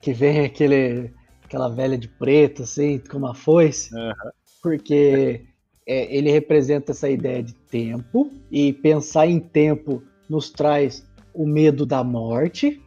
Que 0.00 0.12
vem 0.12 0.44
aquele, 0.44 1.14
aquela 1.44 1.68
velha 1.68 1.96
de 1.96 2.08
preto, 2.08 2.64
assim, 2.64 2.98
com 2.98 3.16
uma 3.16 3.34
foice. 3.34 3.94
Uhum. 3.94 4.12
Porque 4.60 5.46
é, 5.86 6.14
ele 6.14 6.30
representa 6.30 6.92
essa 6.92 7.08
ideia 7.08 7.42
de 7.42 7.54
tempo, 7.54 8.30
e 8.50 8.72
pensar 8.72 9.26
em 9.26 9.38
tempo 9.38 10.02
nos 10.28 10.50
traz 10.50 11.06
o 11.34 11.46
medo 11.46 11.84
da 11.84 12.02
morte 12.02 12.80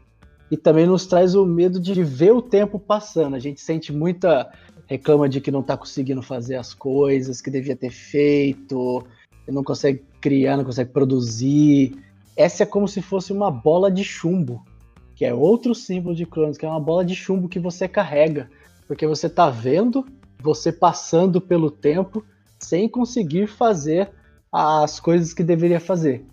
e 0.50 0.56
também 0.56 0.86
nos 0.86 1.06
traz 1.06 1.36
o 1.36 1.46
medo 1.46 1.80
de 1.80 2.04
ver 2.04 2.32
o 2.32 2.42
tempo 2.42 2.80
passando. 2.80 3.36
A 3.36 3.40
gente 3.40 3.60
sente 3.60 3.92
muita 3.92 4.50
reclama 4.88 5.28
de 5.28 5.42
que 5.42 5.52
não 5.52 5.60
está 5.60 5.76
conseguindo 5.76 6.22
fazer 6.22 6.56
as 6.56 6.74
coisas 6.74 7.42
que 7.42 7.52
devia 7.52 7.76
ter 7.76 7.92
feito, 7.92 9.06
não 9.48 9.64
consegue 9.64 10.04
criar, 10.22 10.58
não 10.58 10.64
consegue 10.64 10.92
produzir. 10.92 12.02
Essa 12.36 12.64
é 12.64 12.66
como 12.66 12.88
se 12.88 13.02
fosse 13.02 13.34
uma 13.34 13.52
bola 13.52 13.92
de 13.92 14.04
chumbo, 14.04 14.64
que 15.14 15.26
é 15.26 15.34
outro 15.34 15.76
símbolo 15.76 16.16
de 16.16 16.26
Cronos, 16.26 16.58
que 16.58 16.66
é 16.66 16.70
uma 16.70 16.80
bola 16.80 17.04
de 17.04 17.16
chumbo 17.16 17.50
que 17.50 17.60
você 17.60 17.88
carrega, 17.88 18.50
porque 18.88 19.06
você 19.06 19.28
está 19.28 19.50
vendo 19.50 20.06
você 20.42 20.72
passando 20.72 21.42
pelo 21.42 21.70
tempo 21.70 22.24
sem 22.60 22.88
conseguir 22.90 23.48
fazer 23.48 24.10
as 24.52 25.00
coisas 25.00 25.34
que 25.34 25.44
deveria 25.44 25.80
fazer. 25.80 26.26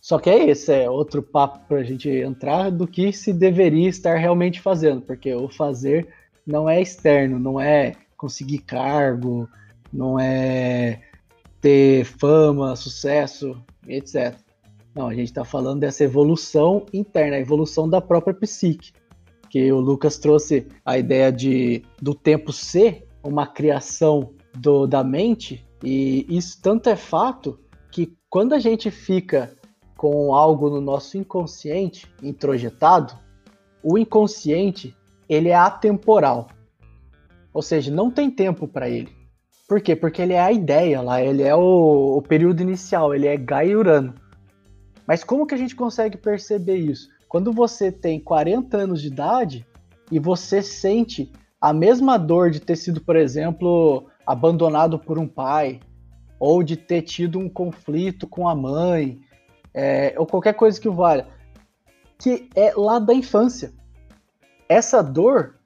Só 0.00 0.18
que 0.18 0.30
é 0.30 0.48
esse, 0.48 0.72
é 0.72 0.88
outro 0.88 1.22
papo 1.22 1.60
para 1.68 1.78
a 1.78 1.82
gente 1.82 2.08
entrar 2.08 2.70
do 2.70 2.86
que 2.86 3.12
se 3.12 3.32
deveria 3.32 3.88
estar 3.88 4.16
realmente 4.16 4.60
fazendo, 4.60 5.02
porque 5.02 5.34
o 5.34 5.48
fazer 5.48 6.08
não 6.46 6.68
é 6.68 6.80
externo, 6.80 7.38
não 7.38 7.60
é 7.60 7.94
conseguir 8.16 8.58
cargo, 8.58 9.48
não 9.92 10.18
é 10.18 11.02
ter 11.60 12.04
fama, 12.04 12.74
sucesso, 12.76 13.60
etc. 13.86 14.34
Não, 14.94 15.08
a 15.08 15.14
gente 15.14 15.28
está 15.28 15.44
falando 15.44 15.80
dessa 15.80 16.02
evolução 16.02 16.86
interna, 16.92 17.36
a 17.36 17.40
evolução 17.40 17.88
da 17.88 18.00
própria 18.00 18.34
psique. 18.34 18.92
Que 19.50 19.70
o 19.72 19.80
Lucas 19.80 20.16
trouxe 20.16 20.66
a 20.84 20.96
ideia 20.96 21.30
de 21.30 21.82
do 22.00 22.14
tempo 22.14 22.52
ser 22.52 23.06
uma 23.22 23.46
criação 23.46 24.32
do, 24.54 24.86
da 24.86 25.02
mente, 25.04 25.66
e 25.82 26.26
isso 26.28 26.60
tanto 26.62 26.88
é 26.88 26.96
fato 26.96 27.58
que 27.90 28.16
quando 28.28 28.54
a 28.54 28.58
gente 28.58 28.90
fica 28.90 29.52
com 29.96 30.34
algo 30.34 30.70
no 30.70 30.80
nosso 30.80 31.18
inconsciente 31.18 32.10
introjetado, 32.22 33.14
o 33.82 33.98
inconsciente 33.98 34.96
ele 35.28 35.48
é 35.48 35.54
atemporal. 35.54 36.48
Ou 37.52 37.62
seja, 37.62 37.90
não 37.90 38.10
tem 38.10 38.30
tempo 38.30 38.66
para 38.66 38.88
ele. 38.88 39.12
Por 39.68 39.80
quê? 39.80 39.94
Porque 39.94 40.22
ele 40.22 40.32
é 40.32 40.40
a 40.40 40.50
ideia 40.50 41.00
lá, 41.00 41.22
ele 41.22 41.42
é 41.42 41.54
o, 41.54 42.16
o 42.16 42.22
período 42.22 42.60
inicial, 42.60 43.14
ele 43.14 43.26
é 43.26 43.36
Gaia 43.36 43.78
Urano. 43.78 44.14
Mas 45.06 45.22
como 45.22 45.46
que 45.46 45.54
a 45.54 45.58
gente 45.58 45.76
consegue 45.76 46.16
perceber 46.16 46.76
isso? 46.76 47.08
Quando 47.28 47.52
você 47.52 47.92
tem 47.92 48.18
40 48.18 48.76
anos 48.76 49.00
de 49.00 49.08
idade 49.08 49.66
e 50.10 50.18
você 50.18 50.62
sente 50.62 51.30
a 51.60 51.72
mesma 51.72 52.18
dor 52.18 52.50
de 52.50 52.58
ter 52.58 52.74
sido, 52.74 53.00
por 53.00 53.14
exemplo, 53.14 54.09
abandonado 54.30 54.96
por 54.96 55.18
um 55.18 55.26
pai, 55.26 55.80
ou 56.38 56.62
de 56.62 56.76
ter 56.76 57.02
tido 57.02 57.36
um 57.36 57.48
conflito 57.48 58.28
com 58.28 58.48
a 58.48 58.54
mãe, 58.54 59.20
é, 59.74 60.14
ou 60.16 60.24
qualquer 60.24 60.54
coisa 60.54 60.80
que 60.80 60.88
valha, 60.88 61.26
que 62.16 62.48
é 62.54 62.72
lá 62.76 63.00
da 63.00 63.12
infância. 63.12 63.72
Essa 64.68 65.02
dor, 65.02 65.56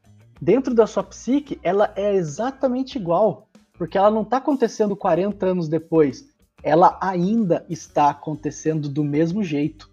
dentro 0.41 0.75
da 0.75 0.87
sua 0.87 1.03
psique, 1.03 1.61
ela 1.63 1.93
é 1.95 2.15
exatamente 2.15 2.97
igual, 2.97 3.49
porque 3.75 3.99
ela 3.99 4.11
não 4.11 4.23
está 4.23 4.39
acontecendo 4.39 4.97
40 4.97 5.45
anos 5.45 5.69
depois, 5.69 6.25
ela 6.63 6.99
ainda 7.03 7.67
está 7.69 8.09
acontecendo 8.09 8.89
do 8.89 9.05
mesmo 9.05 9.45
jeito. 9.45 9.91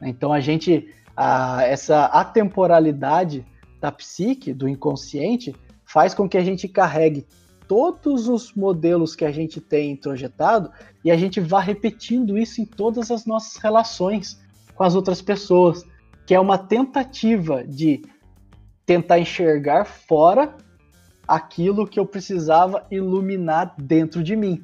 Então 0.00 0.32
a 0.32 0.40
gente, 0.40 0.92
a, 1.16 1.62
essa 1.62 2.06
atemporalidade 2.06 3.46
da 3.80 3.92
psique, 3.92 4.52
do 4.52 4.68
inconsciente, 4.68 5.54
faz 5.84 6.14
com 6.14 6.28
que 6.28 6.36
a 6.36 6.42
gente 6.42 6.66
carregue 6.66 7.24
todos 7.72 8.28
os 8.28 8.52
modelos 8.52 9.16
que 9.16 9.24
a 9.24 9.32
gente 9.32 9.58
tem 9.58 9.92
introjetado 9.92 10.70
e 11.02 11.10
a 11.10 11.16
gente 11.16 11.40
vá 11.40 11.58
repetindo 11.58 12.36
isso 12.36 12.60
em 12.60 12.66
todas 12.66 13.10
as 13.10 13.24
nossas 13.24 13.56
relações 13.56 14.38
com 14.74 14.84
as 14.84 14.94
outras 14.94 15.22
pessoas, 15.22 15.82
que 16.26 16.34
é 16.34 16.38
uma 16.38 16.58
tentativa 16.58 17.64
de 17.64 18.02
tentar 18.84 19.20
enxergar 19.20 19.86
fora 19.86 20.54
aquilo 21.26 21.86
que 21.86 21.98
eu 21.98 22.04
precisava 22.04 22.86
iluminar 22.90 23.74
dentro 23.78 24.22
de 24.22 24.36
mim. 24.36 24.62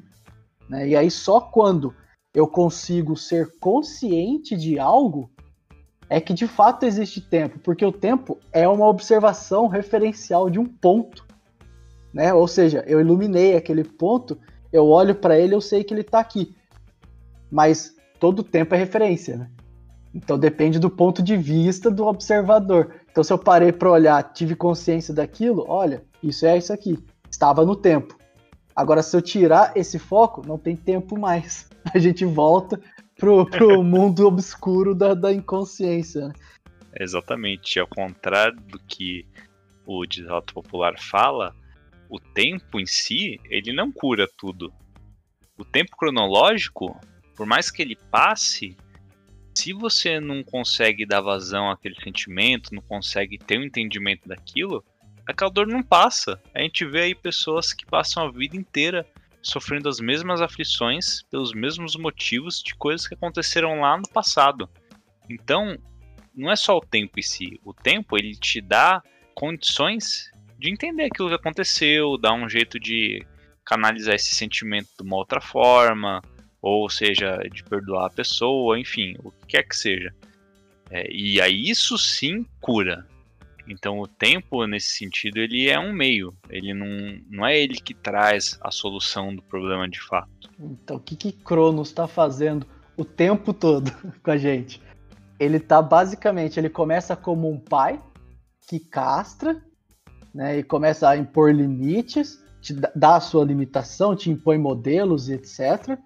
Né? 0.69 0.89
E 0.89 0.95
aí 0.95 1.09
só 1.09 1.41
quando 1.41 1.95
eu 2.31 2.47
consigo 2.47 3.17
ser 3.17 3.57
consciente 3.59 4.55
de 4.55 4.77
algo 4.77 5.31
é 6.07 6.21
que 6.21 6.31
de 6.31 6.45
fato 6.45 6.85
existe 6.85 7.21
tempo, 7.21 7.57
porque 7.57 7.83
o 7.83 7.91
tempo 7.91 8.37
é 8.53 8.67
uma 8.67 8.85
observação 8.85 9.65
referencial 9.65 10.47
de 10.47 10.59
um 10.59 10.65
ponto 10.65 11.27
né? 12.13 12.33
Ou 12.33 12.47
seja, 12.47 12.83
eu 12.87 12.99
iluminei 12.99 13.55
aquele 13.55 13.83
ponto, 13.83 14.37
eu 14.71 14.87
olho 14.87 15.15
para 15.15 15.37
ele, 15.37 15.55
eu 15.55 15.61
sei 15.61 15.83
que 15.83 15.93
ele 15.93 16.01
está 16.01 16.19
aqui. 16.19 16.55
Mas 17.51 17.95
todo 18.19 18.43
tempo 18.43 18.75
é 18.75 18.77
referência, 18.77 19.37
né? 19.37 19.49
Então 20.13 20.39
depende 20.39 20.79
do 20.79 20.89
ponto 20.89 21.21
de 21.21 21.37
vista 21.37 21.89
do 21.89 22.05
observador. 22.05 22.95
Então 23.11 23.23
se 23.23 23.31
eu 23.31 23.37
parei 23.37 23.71
para 23.71 23.91
olhar, 23.91 24.21
tive 24.33 24.55
consciência 24.55 25.13
daquilo, 25.13 25.65
olha, 25.67 26.03
isso 26.21 26.45
é 26.45 26.57
isso 26.57 26.73
aqui, 26.73 26.97
estava 27.29 27.65
no 27.65 27.75
tempo. 27.75 28.17
Agora 28.75 29.03
se 29.03 29.15
eu 29.15 29.21
tirar 29.21 29.73
esse 29.75 29.99
foco, 29.99 30.45
não 30.45 30.57
tem 30.57 30.75
tempo 30.75 31.19
mais. 31.19 31.69
A 31.93 31.99
gente 31.99 32.25
volta 32.25 32.79
pro, 33.17 33.45
pro 33.45 33.81
mundo 33.83 34.25
obscuro 34.25 34.95
da, 34.95 35.13
da 35.13 35.31
inconsciência. 35.31 36.29
Né? 36.29 36.33
Exatamente, 36.99 37.79
ao 37.79 37.87
contrário 37.87 38.59
do 38.61 38.79
que 38.79 39.25
o 39.85 40.05
ditado 40.05 40.53
popular 40.53 40.95
fala, 40.99 41.53
o 42.09 42.19
tempo 42.19 42.79
em 42.79 42.85
si, 42.85 43.39
ele 43.45 43.71
não 43.71 43.91
cura 43.91 44.27
tudo. 44.37 44.73
O 45.57 45.63
tempo 45.63 45.95
cronológico, 45.95 46.99
por 47.35 47.45
mais 47.45 47.69
que 47.69 47.81
ele 47.81 47.95
passe, 48.09 48.75
se 49.53 49.73
você 49.73 50.19
não 50.19 50.43
consegue 50.43 51.05
dar 51.05 51.21
vazão 51.21 51.69
àquele 51.69 51.95
sentimento, 52.01 52.73
não 52.73 52.81
consegue 52.81 53.37
ter 53.37 53.59
um 53.59 53.63
entendimento 53.63 54.27
daquilo, 54.27 54.83
aquela 55.27 55.51
dor 55.51 55.67
não 55.67 55.83
passa. 55.83 56.41
A 56.53 56.61
gente 56.61 56.85
vê 56.85 57.01
aí 57.01 57.15
pessoas 57.15 57.73
que 57.73 57.85
passam 57.85 58.25
a 58.25 58.31
vida 58.31 58.57
inteira 58.57 59.05
sofrendo 59.41 59.87
as 59.87 59.99
mesmas 59.99 60.41
aflições 60.41 61.21
pelos 61.23 61.53
mesmos 61.53 61.95
motivos 61.95 62.61
de 62.61 62.75
coisas 62.75 63.07
que 63.07 63.13
aconteceram 63.13 63.81
lá 63.81 63.97
no 63.97 64.07
passado. 64.09 64.69
Então, 65.29 65.77
não 66.33 66.51
é 66.51 66.55
só 66.55 66.77
o 66.77 66.81
tempo 66.81 67.19
em 67.19 67.23
si. 67.23 67.59
O 67.63 67.73
tempo 67.73 68.17
ele 68.17 68.35
te 68.35 68.61
dá 68.61 69.01
condições 69.35 70.31
de 70.59 70.69
entender 70.69 71.05
aquilo 71.05 71.29
que 71.29 71.35
aconteceu, 71.35 72.17
dar 72.17 72.33
um 72.33 72.49
jeito 72.49 72.77
de 72.77 73.25
canalizar 73.65 74.15
esse 74.15 74.35
sentimento 74.35 74.89
de 74.97 75.03
uma 75.03 75.15
outra 75.15 75.39
forma, 75.39 76.21
ou 76.61 76.89
seja, 76.89 77.37
de 77.51 77.63
perdoar 77.63 78.07
a 78.07 78.09
pessoa, 78.09 78.77
enfim, 78.77 79.15
o 79.23 79.31
que 79.31 79.47
quer 79.47 79.63
que 79.63 79.75
seja. 79.75 80.13
É, 80.89 81.09
e 81.09 81.39
aí 81.39 81.69
isso 81.69 81.97
sim 81.97 82.45
cura. 82.59 83.07
Então 83.67 83.99
o 83.99 84.07
tempo, 84.07 84.65
nesse 84.65 84.95
sentido, 84.95 85.37
ele 85.37 85.69
é 85.69 85.79
um 85.79 85.93
meio. 85.93 86.35
Ele 86.49 86.73
não, 86.73 87.21
não 87.29 87.45
é 87.45 87.57
ele 87.57 87.75
que 87.75 87.93
traz 87.93 88.57
a 88.61 88.71
solução 88.71 89.33
do 89.33 89.43
problema 89.43 89.87
de 89.87 90.01
fato. 90.01 90.49
Então 90.59 90.97
o 90.97 90.99
que, 90.99 91.15
que 91.15 91.31
Cronos 91.31 91.89
está 91.89 92.07
fazendo 92.07 92.65
o 92.97 93.05
tempo 93.05 93.53
todo 93.53 93.91
com 94.21 94.31
a 94.31 94.37
gente? 94.37 94.81
Ele 95.39 95.59
tá 95.59 95.81
basicamente, 95.81 96.59
ele 96.59 96.69
começa 96.69 97.15
como 97.15 97.49
um 97.49 97.59
pai 97.59 98.01
que 98.67 98.79
castra 98.79 99.63
né, 100.33 100.59
e 100.59 100.63
começa 100.63 101.09
a 101.09 101.17
impor 101.17 101.53
limites, 101.53 102.43
te 102.61 102.73
dá 102.73 103.15
a 103.15 103.21
sua 103.21 103.45
limitação, 103.45 104.15
te 104.15 104.29
impõe 104.29 104.57
modelos 104.57 105.29
e 105.29 105.33
etc. 105.33 105.97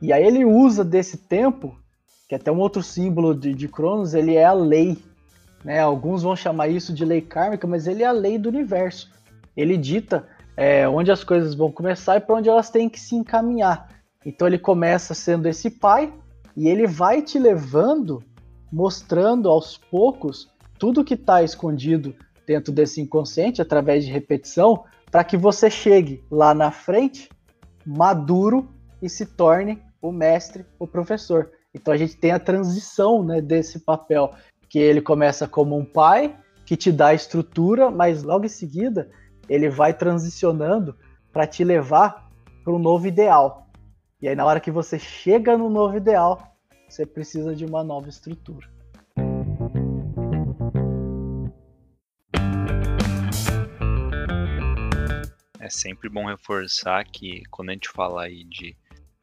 E 0.00 0.12
aí 0.12 0.24
ele 0.24 0.44
usa 0.44 0.84
desse 0.84 1.18
tempo, 1.18 1.78
que 2.28 2.34
é 2.34 2.38
até 2.38 2.50
um 2.50 2.58
outro 2.58 2.82
símbolo 2.82 3.34
de, 3.34 3.54
de 3.54 3.68
Cronos, 3.68 4.14
ele 4.14 4.34
é 4.34 4.44
a 4.44 4.52
lei. 4.52 4.98
Né? 5.64 5.80
Alguns 5.80 6.22
vão 6.22 6.34
chamar 6.34 6.68
isso 6.68 6.92
de 6.92 7.04
lei 7.04 7.20
kármica, 7.20 7.66
mas 7.66 7.86
ele 7.86 8.02
é 8.02 8.06
a 8.06 8.12
lei 8.12 8.38
do 8.38 8.48
universo. 8.48 9.10
Ele 9.56 9.76
dita 9.76 10.26
é, 10.56 10.88
onde 10.88 11.10
as 11.10 11.22
coisas 11.22 11.54
vão 11.54 11.70
começar 11.70 12.16
e 12.16 12.20
para 12.20 12.36
onde 12.36 12.48
elas 12.48 12.70
têm 12.70 12.88
que 12.88 13.00
se 13.00 13.14
encaminhar. 13.14 13.88
Então 14.24 14.48
ele 14.48 14.58
começa 14.58 15.14
sendo 15.14 15.48
esse 15.48 15.70
pai 15.70 16.12
e 16.56 16.68
ele 16.68 16.86
vai 16.86 17.20
te 17.22 17.38
levando, 17.38 18.22
mostrando 18.72 19.48
aos 19.48 19.76
poucos 19.76 20.50
tudo 20.78 21.04
que 21.04 21.14
está 21.14 21.42
escondido 21.42 22.14
dentro 22.46 22.72
desse 22.72 23.00
inconsciente 23.00 23.62
através 23.62 24.04
de 24.04 24.12
repetição 24.12 24.84
para 25.10 25.24
que 25.24 25.36
você 25.36 25.70
chegue 25.70 26.24
lá 26.30 26.52
na 26.54 26.70
frente 26.70 27.28
maduro 27.86 28.68
e 29.00 29.08
se 29.08 29.26
torne 29.26 29.82
o 30.00 30.10
mestre, 30.10 30.64
o 30.78 30.86
professor. 30.86 31.50
Então 31.74 31.92
a 31.92 31.96
gente 31.96 32.16
tem 32.16 32.30
a 32.30 32.38
transição 32.38 33.22
né, 33.22 33.40
desse 33.40 33.80
papel, 33.80 34.32
que 34.68 34.78
ele 34.78 35.00
começa 35.00 35.46
como 35.46 35.76
um 35.76 35.84
pai 35.84 36.36
que 36.64 36.76
te 36.76 36.90
dá 36.90 37.12
estrutura, 37.12 37.90
mas 37.90 38.22
logo 38.22 38.46
em 38.46 38.48
seguida 38.48 39.10
ele 39.48 39.68
vai 39.68 39.92
transicionando 39.92 40.96
para 41.32 41.46
te 41.46 41.62
levar 41.62 42.28
para 42.62 42.72
um 42.72 42.78
novo 42.78 43.06
ideal. 43.06 43.68
E 44.20 44.28
aí 44.28 44.34
na 44.34 44.44
hora 44.44 44.60
que 44.60 44.70
você 44.70 44.98
chega 44.98 45.58
no 45.58 45.68
novo 45.68 45.96
ideal, 45.96 46.56
você 46.88 47.04
precisa 47.04 47.54
de 47.54 47.64
uma 47.64 47.84
nova 47.84 48.08
estrutura. 48.08 48.73
É 55.64 55.70
sempre 55.70 56.10
bom 56.10 56.26
reforçar 56.26 57.06
que 57.06 57.42
quando 57.50 57.70
a 57.70 57.72
gente 57.72 57.88
fala 57.88 58.24
aí 58.24 58.44
de 58.44 58.76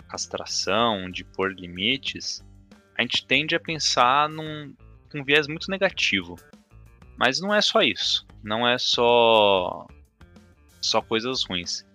castração, 0.10 1.08
de 1.08 1.24
pôr 1.24 1.54
limites, 1.54 2.44
a 2.98 3.04
gente 3.04 3.28
tende 3.28 3.54
a 3.54 3.60
pensar 3.60 4.28
num 4.28 4.74
um 5.14 5.24
viés 5.24 5.46
muito 5.46 5.70
negativo. 5.70 6.36
Mas 7.16 7.40
não 7.40 7.54
é 7.54 7.62
só 7.62 7.84
isso. 7.84 8.26
Não 8.44 8.68
é 8.68 8.80
só 8.80 9.86
só 10.82 11.00
coisas 11.00 11.44
ruins. 11.44 11.86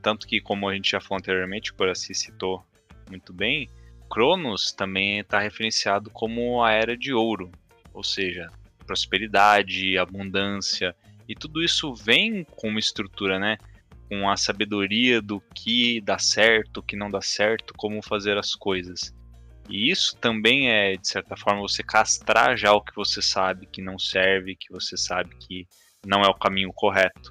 Tanto 0.00 0.26
que, 0.26 0.40
como 0.40 0.66
a 0.66 0.74
gente 0.74 0.92
já 0.92 1.00
falou 1.02 1.18
anteriormente, 1.18 1.70
o 1.70 1.74
Coraci 1.74 2.14
citou 2.14 2.64
muito 3.10 3.34
bem, 3.34 3.68
Cronos 4.08 4.72
também 4.72 5.18
está 5.18 5.40
referenciado 5.40 6.08
como 6.08 6.64
a 6.64 6.72
era 6.72 6.96
de 6.96 7.12
ouro, 7.12 7.52
ou 7.92 8.02
seja, 8.02 8.48
prosperidade, 8.86 9.98
abundância, 9.98 10.96
e 11.28 11.34
tudo 11.34 11.62
isso 11.62 11.92
vem 11.94 12.44
com 12.44 12.68
uma 12.68 12.80
estrutura, 12.80 13.38
né? 13.38 13.58
Com 14.10 14.28
a 14.28 14.36
sabedoria 14.36 15.22
do 15.22 15.40
que 15.54 16.00
dá 16.00 16.18
certo, 16.18 16.78
o 16.78 16.82
que 16.82 16.96
não 16.96 17.08
dá 17.08 17.22
certo, 17.22 17.72
como 17.76 18.02
fazer 18.02 18.36
as 18.36 18.56
coisas. 18.56 19.14
E 19.68 19.88
isso 19.88 20.16
também 20.16 20.68
é, 20.68 20.96
de 20.96 21.06
certa 21.06 21.36
forma, 21.36 21.60
você 21.60 21.80
castrar 21.80 22.56
já 22.56 22.72
o 22.72 22.82
que 22.82 22.94
você 22.96 23.22
sabe 23.22 23.66
que 23.66 23.80
não 23.80 24.00
serve, 24.00 24.56
que 24.56 24.72
você 24.72 24.96
sabe 24.96 25.36
que 25.36 25.64
não 26.04 26.22
é 26.22 26.28
o 26.28 26.34
caminho 26.34 26.72
correto. 26.72 27.30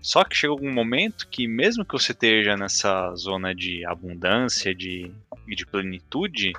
Só 0.00 0.24
que 0.24 0.34
chega 0.34 0.50
algum 0.50 0.72
momento 0.72 1.28
que, 1.28 1.46
mesmo 1.46 1.84
que 1.84 1.92
você 1.92 2.12
esteja 2.12 2.56
nessa 2.56 3.14
zona 3.16 3.54
de 3.54 3.84
abundância 3.84 4.74
de, 4.74 5.12
de 5.46 5.66
plenitude, 5.66 6.52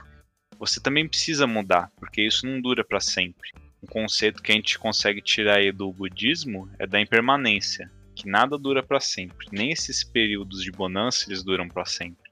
você 0.59 0.79
também 0.79 1.07
precisa 1.07 1.47
mudar, 1.47 1.91
porque 1.97 2.21
isso 2.21 2.45
não 2.45 2.61
dura 2.61 2.85
para 2.85 2.99
sempre. 2.99 3.49
Um 3.81 3.87
conceito 3.87 4.43
que 4.43 4.51
a 4.51 4.55
gente 4.55 4.77
consegue 4.77 5.23
tirar 5.23 5.57
aí 5.57 5.71
do 5.71 5.91
budismo 5.91 6.69
é 6.77 6.85
da 6.85 7.01
impermanência 7.01 7.89
que 8.15 8.27
nada 8.27 8.57
dura 8.57 8.81
para 8.81 8.99
sempre, 8.99 9.47
nem 9.51 9.71
esses 9.71 10.03
períodos 10.03 10.63
de 10.63 10.71
bonança 10.71 11.25
eles 11.27 11.43
duram 11.43 11.67
para 11.67 11.85
sempre. 11.85 12.31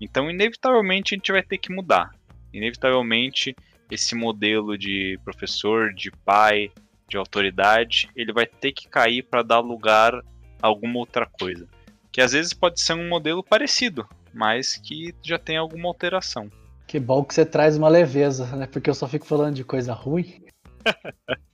Então, 0.00 0.30
inevitavelmente 0.30 1.14
a 1.14 1.16
gente 1.16 1.32
vai 1.32 1.42
ter 1.42 1.58
que 1.58 1.72
mudar. 1.72 2.14
Inevitavelmente 2.52 3.56
esse 3.90 4.14
modelo 4.14 4.76
de 4.76 5.18
professor, 5.24 5.92
de 5.94 6.10
pai, 6.10 6.70
de 7.08 7.16
autoridade, 7.16 8.08
ele 8.14 8.32
vai 8.32 8.46
ter 8.46 8.72
que 8.72 8.88
cair 8.88 9.22
para 9.22 9.42
dar 9.42 9.60
lugar 9.60 10.14
a 10.14 10.66
alguma 10.66 10.98
outra 10.98 11.26
coisa. 11.26 11.66
Que 12.10 12.20
às 12.20 12.32
vezes 12.32 12.52
pode 12.52 12.80
ser 12.80 12.94
um 12.94 13.08
modelo 13.08 13.42
parecido, 13.42 14.06
mas 14.32 14.76
que 14.76 15.14
já 15.22 15.38
tem 15.38 15.56
alguma 15.56 15.88
alteração. 15.88 16.50
Que 16.86 17.00
bom 17.00 17.24
que 17.24 17.34
você 17.34 17.44
traz 17.44 17.76
uma 17.76 17.88
leveza, 17.88 18.46
né? 18.56 18.66
Porque 18.66 18.88
eu 18.88 18.94
só 18.94 19.08
fico 19.08 19.26
falando 19.26 19.54
de 19.54 19.64
coisa 19.64 19.92
ruim. 19.92 20.44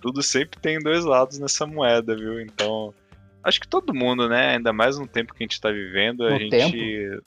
tudo 0.00 0.22
sempre 0.22 0.58
tem 0.60 0.78
dois 0.78 1.04
lados 1.04 1.38
nessa 1.38 1.66
moeda, 1.66 2.16
viu? 2.16 2.40
Então, 2.40 2.94
acho 3.42 3.60
que 3.60 3.68
todo 3.68 3.94
mundo, 3.94 4.28
né? 4.28 4.56
Ainda 4.56 4.72
mais 4.72 4.98
no 4.98 5.06
tempo 5.06 5.34
que 5.34 5.42
a 5.42 5.46
gente 5.46 5.60
tá 5.60 5.70
vivendo, 5.70 6.26
a 6.26 6.30
no 6.30 6.38
gente. 6.38 6.50
Tempo? 6.50 7.24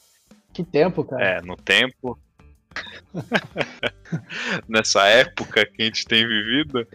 Que 0.53 0.63
tempo, 0.63 1.03
cara? 1.03 1.23
É, 1.23 1.41
no 1.41 1.55
tempo. 1.55 2.19
Nessa 4.67 5.05
época 5.07 5.65
que 5.65 5.81
a 5.81 5.85
gente 5.85 6.05
tem 6.05 6.25
vivido, 6.27 6.87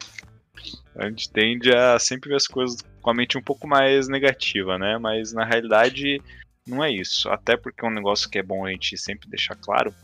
a 0.95 1.09
gente 1.09 1.31
tende 1.31 1.75
a 1.75 1.99
sempre 1.99 2.31
ver 2.31 2.37
as 2.37 2.47
coisas 2.47 2.83
com 3.01 3.11
a 3.11 3.15
mente 3.15 3.37
um 3.39 3.43
pouco 3.43 3.67
mais 3.67 4.09
negativa, 4.09 4.79
né? 4.79 4.99
Mas 4.99 5.33
na 5.33 5.45
realidade 5.45 6.21
não 6.67 6.83
é 6.83 6.91
isso. 6.91 7.29
Até 7.31 7.57
porque 7.57 7.85
um 7.85 7.91
negócio 7.91 8.29
que 8.29 8.39
é 8.39 8.43
bom 8.43 8.65
a 8.65 8.71
gente 8.71 8.97
sempre 8.97 9.29
deixar 9.29 9.55
claro 9.57 9.95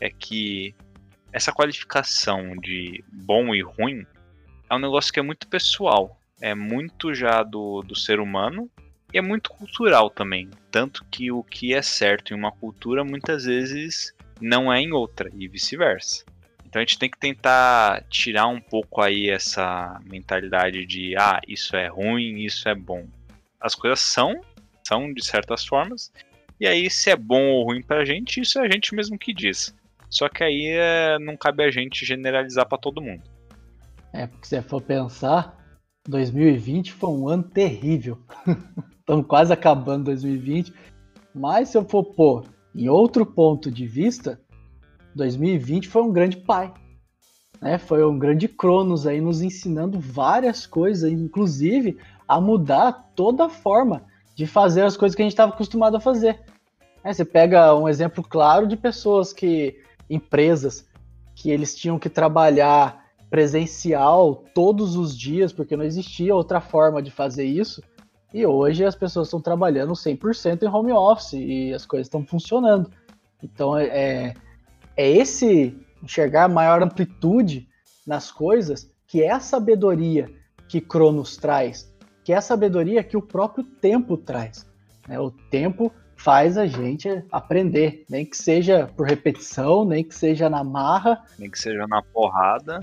é 0.00 0.10
que 0.10 0.74
essa 1.32 1.52
qualificação 1.52 2.56
de 2.56 3.04
bom 3.12 3.54
e 3.54 3.60
ruim 3.60 4.06
é 4.68 4.74
um 4.74 4.78
negócio 4.78 5.12
que 5.12 5.20
é 5.20 5.22
muito 5.22 5.46
pessoal. 5.46 6.18
É 6.40 6.54
muito 6.54 7.14
já 7.14 7.42
do, 7.42 7.82
do 7.82 7.96
ser 7.96 8.20
humano 8.20 8.70
e 9.12 9.18
é 9.18 9.22
muito 9.22 9.50
cultural 9.50 10.10
também. 10.10 10.50
Tanto 10.70 11.04
que 11.10 11.30
o 11.30 11.42
que 11.42 11.72
é 11.72 11.80
certo 11.82 12.32
em 12.32 12.36
uma 12.36 12.52
cultura 12.52 13.04
muitas 13.04 13.44
vezes 13.44 14.14
não 14.40 14.72
é 14.72 14.80
em 14.80 14.92
outra 14.92 15.30
e 15.34 15.48
vice-versa. 15.48 16.24
Então 16.64 16.82
a 16.82 16.84
gente 16.84 16.98
tem 16.98 17.10
que 17.10 17.18
tentar 17.18 18.04
tirar 18.10 18.48
um 18.48 18.60
pouco 18.60 19.00
aí 19.00 19.30
essa 19.30 19.98
mentalidade 20.04 20.84
de 20.84 21.16
ah, 21.16 21.40
isso 21.46 21.74
é 21.76 21.86
ruim, 21.86 22.40
isso 22.40 22.68
é 22.68 22.74
bom. 22.74 23.06
As 23.58 23.74
coisas 23.74 24.00
são, 24.00 24.40
são 24.86 25.12
de 25.12 25.24
certas 25.24 25.64
formas, 25.64 26.12
e 26.60 26.66
aí 26.66 26.90
se 26.90 27.08
é 27.08 27.16
bom 27.16 27.42
ou 27.48 27.64
ruim 27.64 27.82
pra 27.82 28.04
gente, 28.04 28.40
isso 28.40 28.58
é 28.58 28.66
a 28.66 28.70
gente 28.70 28.94
mesmo 28.94 29.18
que 29.18 29.32
diz. 29.32 29.74
Só 30.10 30.28
que 30.28 30.44
aí 30.44 30.66
é, 30.66 31.18
não 31.18 31.36
cabe 31.36 31.64
a 31.64 31.70
gente 31.70 32.04
generalizar 32.04 32.66
para 32.66 32.78
todo 32.78 33.00
mundo. 33.00 33.22
É, 34.12 34.26
porque 34.26 34.46
se 34.46 34.60
for 34.62 34.80
pensar, 34.80 35.56
2020 36.08 36.92
foi 36.92 37.10
um 37.10 37.28
ano 37.28 37.42
terrível. 37.42 38.18
Estamos 39.00 39.26
quase 39.26 39.52
acabando 39.52 40.04
2020. 40.04 40.72
Mas 41.34 41.68
se 41.68 41.78
eu 41.78 41.84
for 41.84 42.04
pôr 42.04 42.44
em 42.74 42.88
outro 42.88 43.24
ponto 43.24 43.70
de 43.70 43.86
vista, 43.86 44.40
2020 45.14 45.88
foi 45.88 46.02
um 46.02 46.12
grande 46.12 46.36
pai. 46.36 46.72
Né? 47.60 47.78
Foi 47.78 48.04
um 48.04 48.18
grande 48.18 48.48
Cronos 48.48 49.06
aí 49.06 49.20
nos 49.20 49.42
ensinando 49.42 49.98
várias 49.98 50.66
coisas, 50.66 51.10
inclusive 51.10 51.98
a 52.28 52.40
mudar 52.40 53.10
toda 53.14 53.46
a 53.46 53.48
forma 53.48 54.04
de 54.34 54.46
fazer 54.46 54.82
as 54.82 54.96
coisas 54.96 55.14
que 55.14 55.22
a 55.22 55.24
gente 55.24 55.32
estava 55.32 55.52
acostumado 55.52 55.96
a 55.96 56.00
fazer. 56.00 56.40
É, 57.02 57.12
você 57.12 57.24
pega 57.24 57.74
um 57.74 57.88
exemplo 57.88 58.22
claro 58.22 58.66
de 58.66 58.76
pessoas 58.76 59.32
que, 59.32 59.80
empresas, 60.10 60.86
que 61.34 61.50
eles 61.50 61.74
tinham 61.74 61.98
que 61.98 62.10
trabalhar 62.10 63.05
presencial 63.28 64.44
todos 64.54 64.96
os 64.96 65.16
dias, 65.16 65.52
porque 65.52 65.76
não 65.76 65.84
existia 65.84 66.34
outra 66.34 66.60
forma 66.60 67.02
de 67.02 67.10
fazer 67.10 67.44
isso. 67.44 67.82
E 68.32 68.44
hoje 68.44 68.84
as 68.84 68.94
pessoas 68.94 69.28
estão 69.28 69.40
trabalhando 69.40 69.92
100% 69.92 70.62
em 70.62 70.68
home 70.68 70.92
office 70.92 71.34
e 71.34 71.72
as 71.72 71.86
coisas 71.86 72.06
estão 72.06 72.24
funcionando. 72.24 72.90
Então 73.42 73.76
é, 73.76 73.86
é, 73.86 74.34
é 74.96 75.10
esse 75.10 75.76
enxergar 76.02 76.48
maior 76.48 76.82
amplitude 76.82 77.68
nas 78.06 78.30
coisas 78.30 78.90
que 79.06 79.22
é 79.22 79.30
a 79.30 79.40
sabedoria 79.40 80.30
que 80.68 80.80
Cronos 80.80 81.36
traz, 81.36 81.92
que 82.24 82.32
é 82.32 82.36
a 82.36 82.40
sabedoria 82.40 83.04
que 83.04 83.16
o 83.16 83.22
próprio 83.22 83.64
tempo 83.64 84.16
traz. 84.16 84.66
Né? 85.08 85.18
O 85.18 85.30
tempo 85.30 85.92
faz 86.16 86.56
a 86.56 86.66
gente 86.66 87.08
aprender, 87.30 88.04
nem 88.08 88.24
que 88.24 88.36
seja 88.36 88.86
por 88.96 89.06
repetição, 89.06 89.84
nem 89.84 90.02
que 90.02 90.14
seja 90.14 90.48
na 90.48 90.64
marra, 90.64 91.22
nem 91.38 91.50
que 91.50 91.58
seja 91.58 91.86
na 91.86 92.02
porrada, 92.02 92.80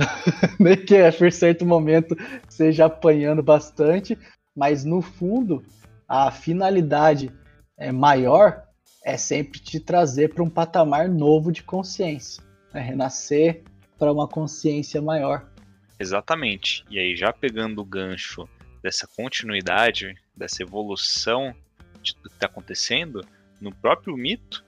nem 0.60 0.78
que 0.78 0.98
a 0.98 1.12
por 1.12 1.32
certo 1.32 1.66
momento 1.66 2.16
seja 2.48 2.86
apanhando 2.86 3.42
bastante, 3.42 4.18
mas 4.56 4.86
no 4.86 5.02
fundo 5.02 5.64
a 6.08 6.32
finalidade 6.32 7.32
é 7.78 7.92
maior 7.92 8.64
é 9.04 9.18
sempre 9.18 9.60
te 9.60 9.80
trazer 9.80 10.34
para 10.34 10.44
um 10.44 10.50
patamar 10.50 11.10
novo 11.10 11.52
de 11.52 11.62
consciência, 11.62 12.42
né? 12.74 12.80
renascer 12.80 13.64
para 14.00 14.12
uma 14.12 14.28
consciência 14.28 15.02
maior. 15.02 15.46
Exatamente. 16.00 16.86
E 16.90 16.98
aí 16.98 17.16
já 17.16 17.34
pegando 17.34 17.82
o 17.82 17.86
gancho 17.86 18.48
dessa 18.82 19.08
continuidade, 19.16 20.16
dessa 20.36 20.64
evolução 20.64 21.54
de 22.04 22.16
tudo 22.16 22.30
que 22.30 22.36
está 22.36 22.46
acontecendo, 22.46 23.26
no 23.60 23.74
próprio 23.74 24.16
mito, 24.16 24.64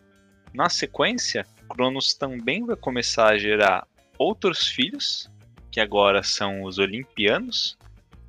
na 0.54 0.69
sequência, 0.69 1.45
Cronos 1.69 2.13
também 2.13 2.65
vai 2.65 2.76
começar 2.76 3.28
a 3.28 3.38
gerar 3.38 3.86
outros 4.17 4.67
filhos, 4.67 5.30
que 5.69 5.80
agora 5.80 6.24
são 6.24 6.63
os 6.63 6.78
Olimpianos, 6.78 7.78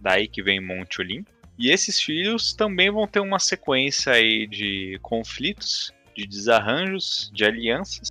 daí 0.00 0.26
que 0.26 0.42
vem 0.42 0.60
Monte 0.60 1.00
Olimpo. 1.00 1.30
E 1.58 1.70
esses 1.70 2.00
filhos 2.00 2.52
também 2.52 2.90
vão 2.90 3.06
ter 3.06 3.20
uma 3.20 3.38
sequência 3.38 4.12
aí 4.12 4.46
de 4.46 4.98
conflitos, 5.00 5.92
de 6.14 6.26
desarranjos, 6.26 7.30
de 7.32 7.44
alianças, 7.44 8.10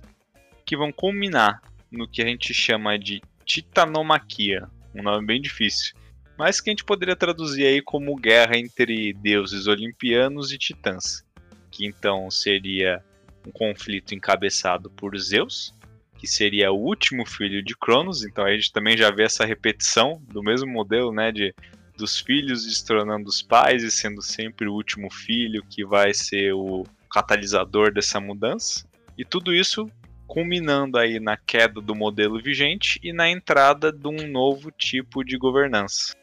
que 0.64 0.76
vão 0.76 0.90
culminar 0.90 1.60
no 1.90 2.08
que 2.08 2.22
a 2.22 2.26
gente 2.26 2.52
chama 2.52 2.98
de 2.98 3.20
Titanomaquia, 3.44 4.68
um 4.94 5.02
nome 5.02 5.26
bem 5.26 5.40
difícil, 5.40 5.94
mas 6.38 6.60
que 6.60 6.70
a 6.70 6.72
gente 6.72 6.84
poderia 6.84 7.16
traduzir 7.16 7.66
aí 7.66 7.80
como 7.80 8.16
guerra 8.16 8.56
entre 8.56 9.12
deuses 9.14 9.66
olimpianos 9.66 10.52
e 10.52 10.58
titãs, 10.58 11.24
que 11.70 11.86
então 11.86 12.30
seria 12.30 13.02
um 13.46 13.50
conflito 13.50 14.14
encabeçado 14.14 14.90
por 14.90 15.16
Zeus, 15.18 15.72
que 16.18 16.26
seria 16.26 16.72
o 16.72 16.78
último 16.78 17.26
filho 17.26 17.62
de 17.62 17.76
Cronos, 17.76 18.24
então 18.24 18.44
a 18.44 18.52
gente 18.52 18.72
também 18.72 18.96
já 18.96 19.10
vê 19.10 19.24
essa 19.24 19.44
repetição 19.44 20.22
do 20.28 20.42
mesmo 20.42 20.70
modelo, 20.70 21.12
né, 21.12 21.30
de 21.30 21.54
dos 21.96 22.20
filhos 22.20 22.66
destronando 22.66 23.28
os 23.28 23.42
pais 23.42 23.82
e 23.82 23.90
sendo 23.90 24.20
sempre 24.20 24.68
o 24.68 24.74
último 24.74 25.10
filho 25.10 25.64
que 25.68 25.84
vai 25.84 26.12
ser 26.12 26.52
o 26.52 26.84
catalisador 27.10 27.90
dessa 27.92 28.20
mudança. 28.20 28.86
E 29.16 29.24
tudo 29.24 29.54
isso 29.54 29.90
culminando 30.26 30.98
aí 30.98 31.18
na 31.18 31.36
queda 31.36 31.80
do 31.80 31.94
modelo 31.94 32.40
vigente 32.40 33.00
e 33.02 33.12
na 33.12 33.30
entrada 33.30 33.90
de 33.90 34.08
um 34.08 34.28
novo 34.28 34.70
tipo 34.70 35.24
de 35.24 35.38
governança. 35.38 36.14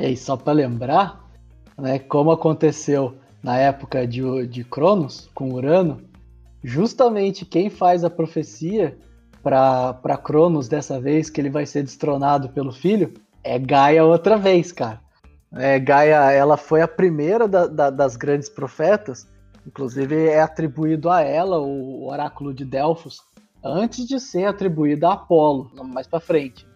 E 0.00 0.06
aí, 0.06 0.16
só 0.16 0.34
para 0.34 0.54
lembrar, 0.54 1.28
né, 1.76 1.98
como 1.98 2.30
aconteceu 2.30 3.16
na 3.42 3.58
época 3.58 4.06
de, 4.06 4.46
de 4.46 4.64
Cronos, 4.64 5.28
com 5.34 5.52
Urano, 5.52 6.00
justamente 6.64 7.44
quem 7.44 7.68
faz 7.68 8.02
a 8.02 8.08
profecia 8.08 8.96
para 9.42 10.16
Cronos 10.24 10.68
dessa 10.68 10.98
vez, 10.98 11.28
que 11.28 11.38
ele 11.38 11.50
vai 11.50 11.66
ser 11.66 11.82
destronado 11.82 12.48
pelo 12.48 12.72
filho, 12.72 13.12
é 13.44 13.58
Gaia 13.58 14.02
outra 14.02 14.38
vez, 14.38 14.72
cara. 14.72 15.02
É, 15.52 15.78
Gaia, 15.78 16.32
ela 16.32 16.56
foi 16.56 16.80
a 16.80 16.88
primeira 16.88 17.46
da, 17.46 17.66
da, 17.66 17.90
das 17.90 18.16
grandes 18.16 18.48
profetas, 18.48 19.28
inclusive 19.66 20.28
é 20.28 20.40
atribuído 20.40 21.10
a 21.10 21.20
ela 21.20 21.60
o 21.60 22.08
oráculo 22.08 22.54
de 22.54 22.64
Delfos, 22.64 23.20
antes 23.62 24.08
de 24.08 24.18
ser 24.18 24.46
atribuído 24.46 25.06
a 25.06 25.12
Apolo, 25.12 25.70
mais 25.84 26.06
para 26.06 26.20
frente. 26.20 26.69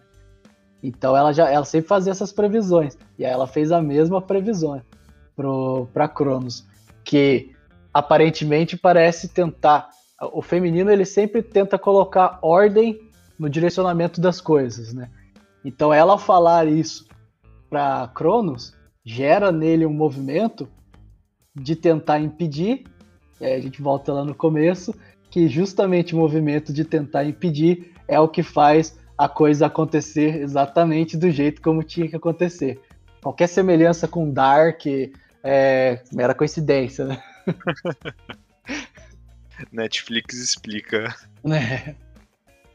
Então 0.81 1.15
ela 1.15 1.33
já 1.33 1.49
ela 1.49 1.65
sempre 1.65 1.87
fazia 1.87 2.11
essas 2.11 2.31
previsões. 2.31 2.97
E 3.17 3.25
aí 3.25 3.31
ela 3.31 3.47
fez 3.47 3.71
a 3.71 3.81
mesma 3.81 4.21
previsão 4.21 4.81
para 5.93 6.07
Cronos, 6.07 6.65
que 7.03 7.51
aparentemente 7.93 8.77
parece 8.77 9.27
tentar 9.27 9.89
o 10.31 10.41
feminino 10.41 10.89
ele 10.89 11.05
sempre 11.05 11.41
tenta 11.43 11.77
colocar 11.77 12.39
ordem 12.41 12.99
no 13.37 13.49
direcionamento 13.49 14.21
das 14.21 14.39
coisas, 14.39 14.93
né? 14.93 15.09
Então 15.63 15.93
ela 15.93 16.17
falar 16.17 16.67
isso 16.67 17.05
para 17.69 18.07
Cronos 18.15 18.73
gera 19.03 19.51
nele 19.51 19.85
um 19.85 19.93
movimento 19.93 20.67
de 21.53 21.75
tentar 21.75 22.19
impedir, 22.19 22.85
e 23.39 23.45
aí 23.45 23.53
a 23.53 23.59
gente 23.59 23.81
volta 23.81 24.13
lá 24.13 24.23
no 24.23 24.33
começo, 24.33 24.95
que 25.29 25.47
justamente 25.47 26.15
o 26.15 26.17
movimento 26.17 26.71
de 26.71 26.85
tentar 26.85 27.25
impedir 27.25 27.93
é 28.07 28.19
o 28.19 28.27
que 28.27 28.41
faz 28.41 28.97
a 29.17 29.29
coisa 29.29 29.67
acontecer 29.67 30.41
exatamente 30.41 31.17
do 31.17 31.29
jeito 31.29 31.61
como 31.61 31.83
tinha 31.83 32.07
que 32.07 32.15
acontecer. 32.15 32.81
Qualquer 33.21 33.47
semelhança 33.47 34.07
com 34.07 34.31
Dark 34.31 34.85
é 35.43 36.01
mera 36.11 36.33
coincidência, 36.33 37.05
né? 37.05 37.21
Netflix 39.71 40.35
explica. 40.35 41.15
É. 41.45 41.95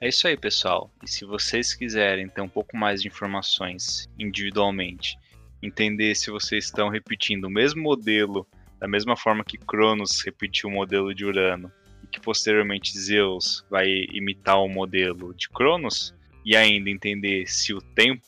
é 0.00 0.08
isso 0.08 0.26
aí, 0.26 0.36
pessoal. 0.36 0.90
E 1.02 1.08
se 1.08 1.24
vocês 1.24 1.74
quiserem 1.74 2.28
ter 2.28 2.40
um 2.40 2.48
pouco 2.48 2.76
mais 2.76 3.02
de 3.02 3.08
informações 3.08 4.08
individualmente, 4.18 5.18
entender 5.62 6.14
se 6.14 6.30
vocês 6.30 6.64
estão 6.64 6.88
repetindo 6.88 7.44
o 7.44 7.50
mesmo 7.50 7.82
modelo 7.82 8.46
da 8.80 8.88
mesma 8.88 9.14
forma 9.14 9.44
que 9.44 9.58
Cronos 9.58 10.22
repetiu 10.24 10.70
o 10.70 10.72
modelo 10.72 11.14
de 11.14 11.24
Urano 11.24 11.70
e 12.02 12.06
que 12.06 12.18
posteriormente 12.18 12.98
Zeus 12.98 13.64
vai 13.70 13.86
imitar 14.10 14.58
o 14.58 14.68
modelo 14.68 15.34
de 15.34 15.50
Cronos, 15.50 16.14
e 16.44 16.56
ainda 16.56 16.90
entender 16.90 17.46
se 17.46 17.72
o 17.74 17.80
tempo 17.80 18.26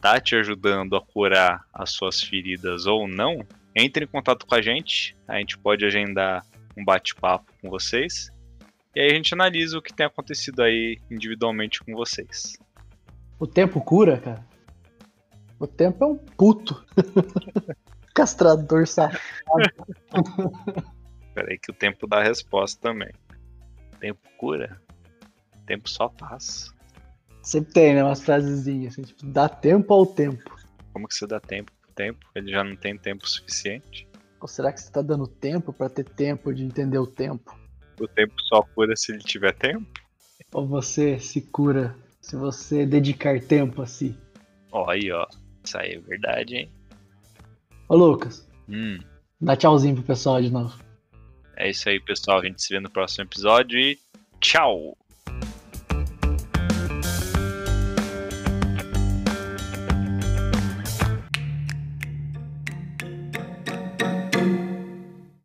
tá 0.00 0.20
te 0.20 0.34
ajudando 0.34 0.96
a 0.96 1.00
curar 1.00 1.64
as 1.72 1.90
suas 1.90 2.22
feridas 2.22 2.86
ou 2.86 3.06
não, 3.06 3.44
entre 3.74 4.04
em 4.04 4.08
contato 4.08 4.46
com 4.46 4.54
a 4.54 4.60
gente. 4.60 5.16
A 5.28 5.38
gente 5.38 5.56
pode 5.56 5.84
agendar 5.84 6.44
um 6.76 6.84
bate-papo 6.84 7.52
com 7.60 7.70
vocês. 7.70 8.30
E 8.94 9.00
aí 9.00 9.10
a 9.10 9.14
gente 9.14 9.32
analisa 9.32 9.78
o 9.78 9.82
que 9.82 9.92
tem 9.92 10.04
acontecido 10.04 10.62
aí 10.62 10.98
individualmente 11.10 11.82
com 11.82 11.94
vocês. 11.94 12.56
O 13.38 13.46
tempo 13.46 13.80
cura, 13.80 14.18
cara? 14.18 14.46
O 15.58 15.66
tempo 15.66 16.04
é 16.04 16.06
um 16.06 16.16
puto. 16.16 16.84
Castrador 18.14 18.86
safado. 18.86 19.22
Peraí 21.34 21.58
que 21.58 21.70
o 21.70 21.74
tempo 21.74 22.06
dá 22.06 22.18
a 22.18 22.24
resposta 22.24 22.80
também. 22.80 23.12
Tempo 23.98 24.20
cura? 24.36 24.80
Tempo 25.64 25.88
só 25.88 26.08
passa. 26.08 26.74
Sempre 27.42 27.72
tem, 27.72 27.94
né? 27.94 28.04
Umas 28.04 28.22
frasezinhas, 28.22 28.92
assim, 28.92 29.02
tipo, 29.02 29.26
dá 29.26 29.48
tempo 29.48 29.92
ao 29.92 30.06
tempo. 30.06 30.54
Como 30.92 31.08
que 31.08 31.14
você 31.14 31.26
dá 31.26 31.40
tempo 31.40 31.72
pro 31.82 31.90
tempo? 31.92 32.18
Ele 32.34 32.50
já 32.50 32.62
não 32.62 32.76
tem 32.76 32.96
tempo 32.96 33.28
suficiente? 33.28 34.06
Ou 34.40 34.48
será 34.48 34.72
que 34.72 34.80
você 34.80 34.90
tá 34.90 35.02
dando 35.02 35.26
tempo 35.26 35.72
para 35.72 35.88
ter 35.88 36.04
tempo 36.04 36.52
de 36.54 36.64
entender 36.64 36.98
o 36.98 37.06
tempo? 37.06 37.56
O 38.00 38.06
tempo 38.08 38.34
só 38.48 38.62
cura 38.62 38.94
se 38.96 39.12
ele 39.12 39.22
tiver 39.22 39.52
tempo? 39.54 39.86
Ou 40.52 40.66
você 40.66 41.18
se 41.18 41.40
cura 41.40 41.96
Se 42.20 42.36
você 42.36 42.86
dedicar 42.86 43.40
tempo 43.40 43.82
a 43.82 43.86
si. 43.86 44.16
Ó, 44.70 44.88
aí, 44.88 45.10
ó. 45.10 45.26
Isso 45.64 45.76
aí 45.76 45.94
é 45.94 45.98
verdade, 45.98 46.56
hein? 46.56 46.72
Ô, 47.88 47.96
Lucas, 47.96 48.48
Hum. 48.68 49.00
dá 49.40 49.56
tchauzinho 49.56 49.96
pro 49.96 50.04
pessoal 50.04 50.40
de 50.40 50.48
novo. 50.50 50.76
É 51.56 51.68
isso 51.68 51.88
aí, 51.88 51.98
pessoal. 52.00 52.38
A 52.40 52.44
gente 52.44 52.62
se 52.62 52.72
vê 52.72 52.78
no 52.80 52.90
próximo 52.90 53.24
episódio 53.24 53.78
e 53.78 53.98
tchau! 54.40 54.96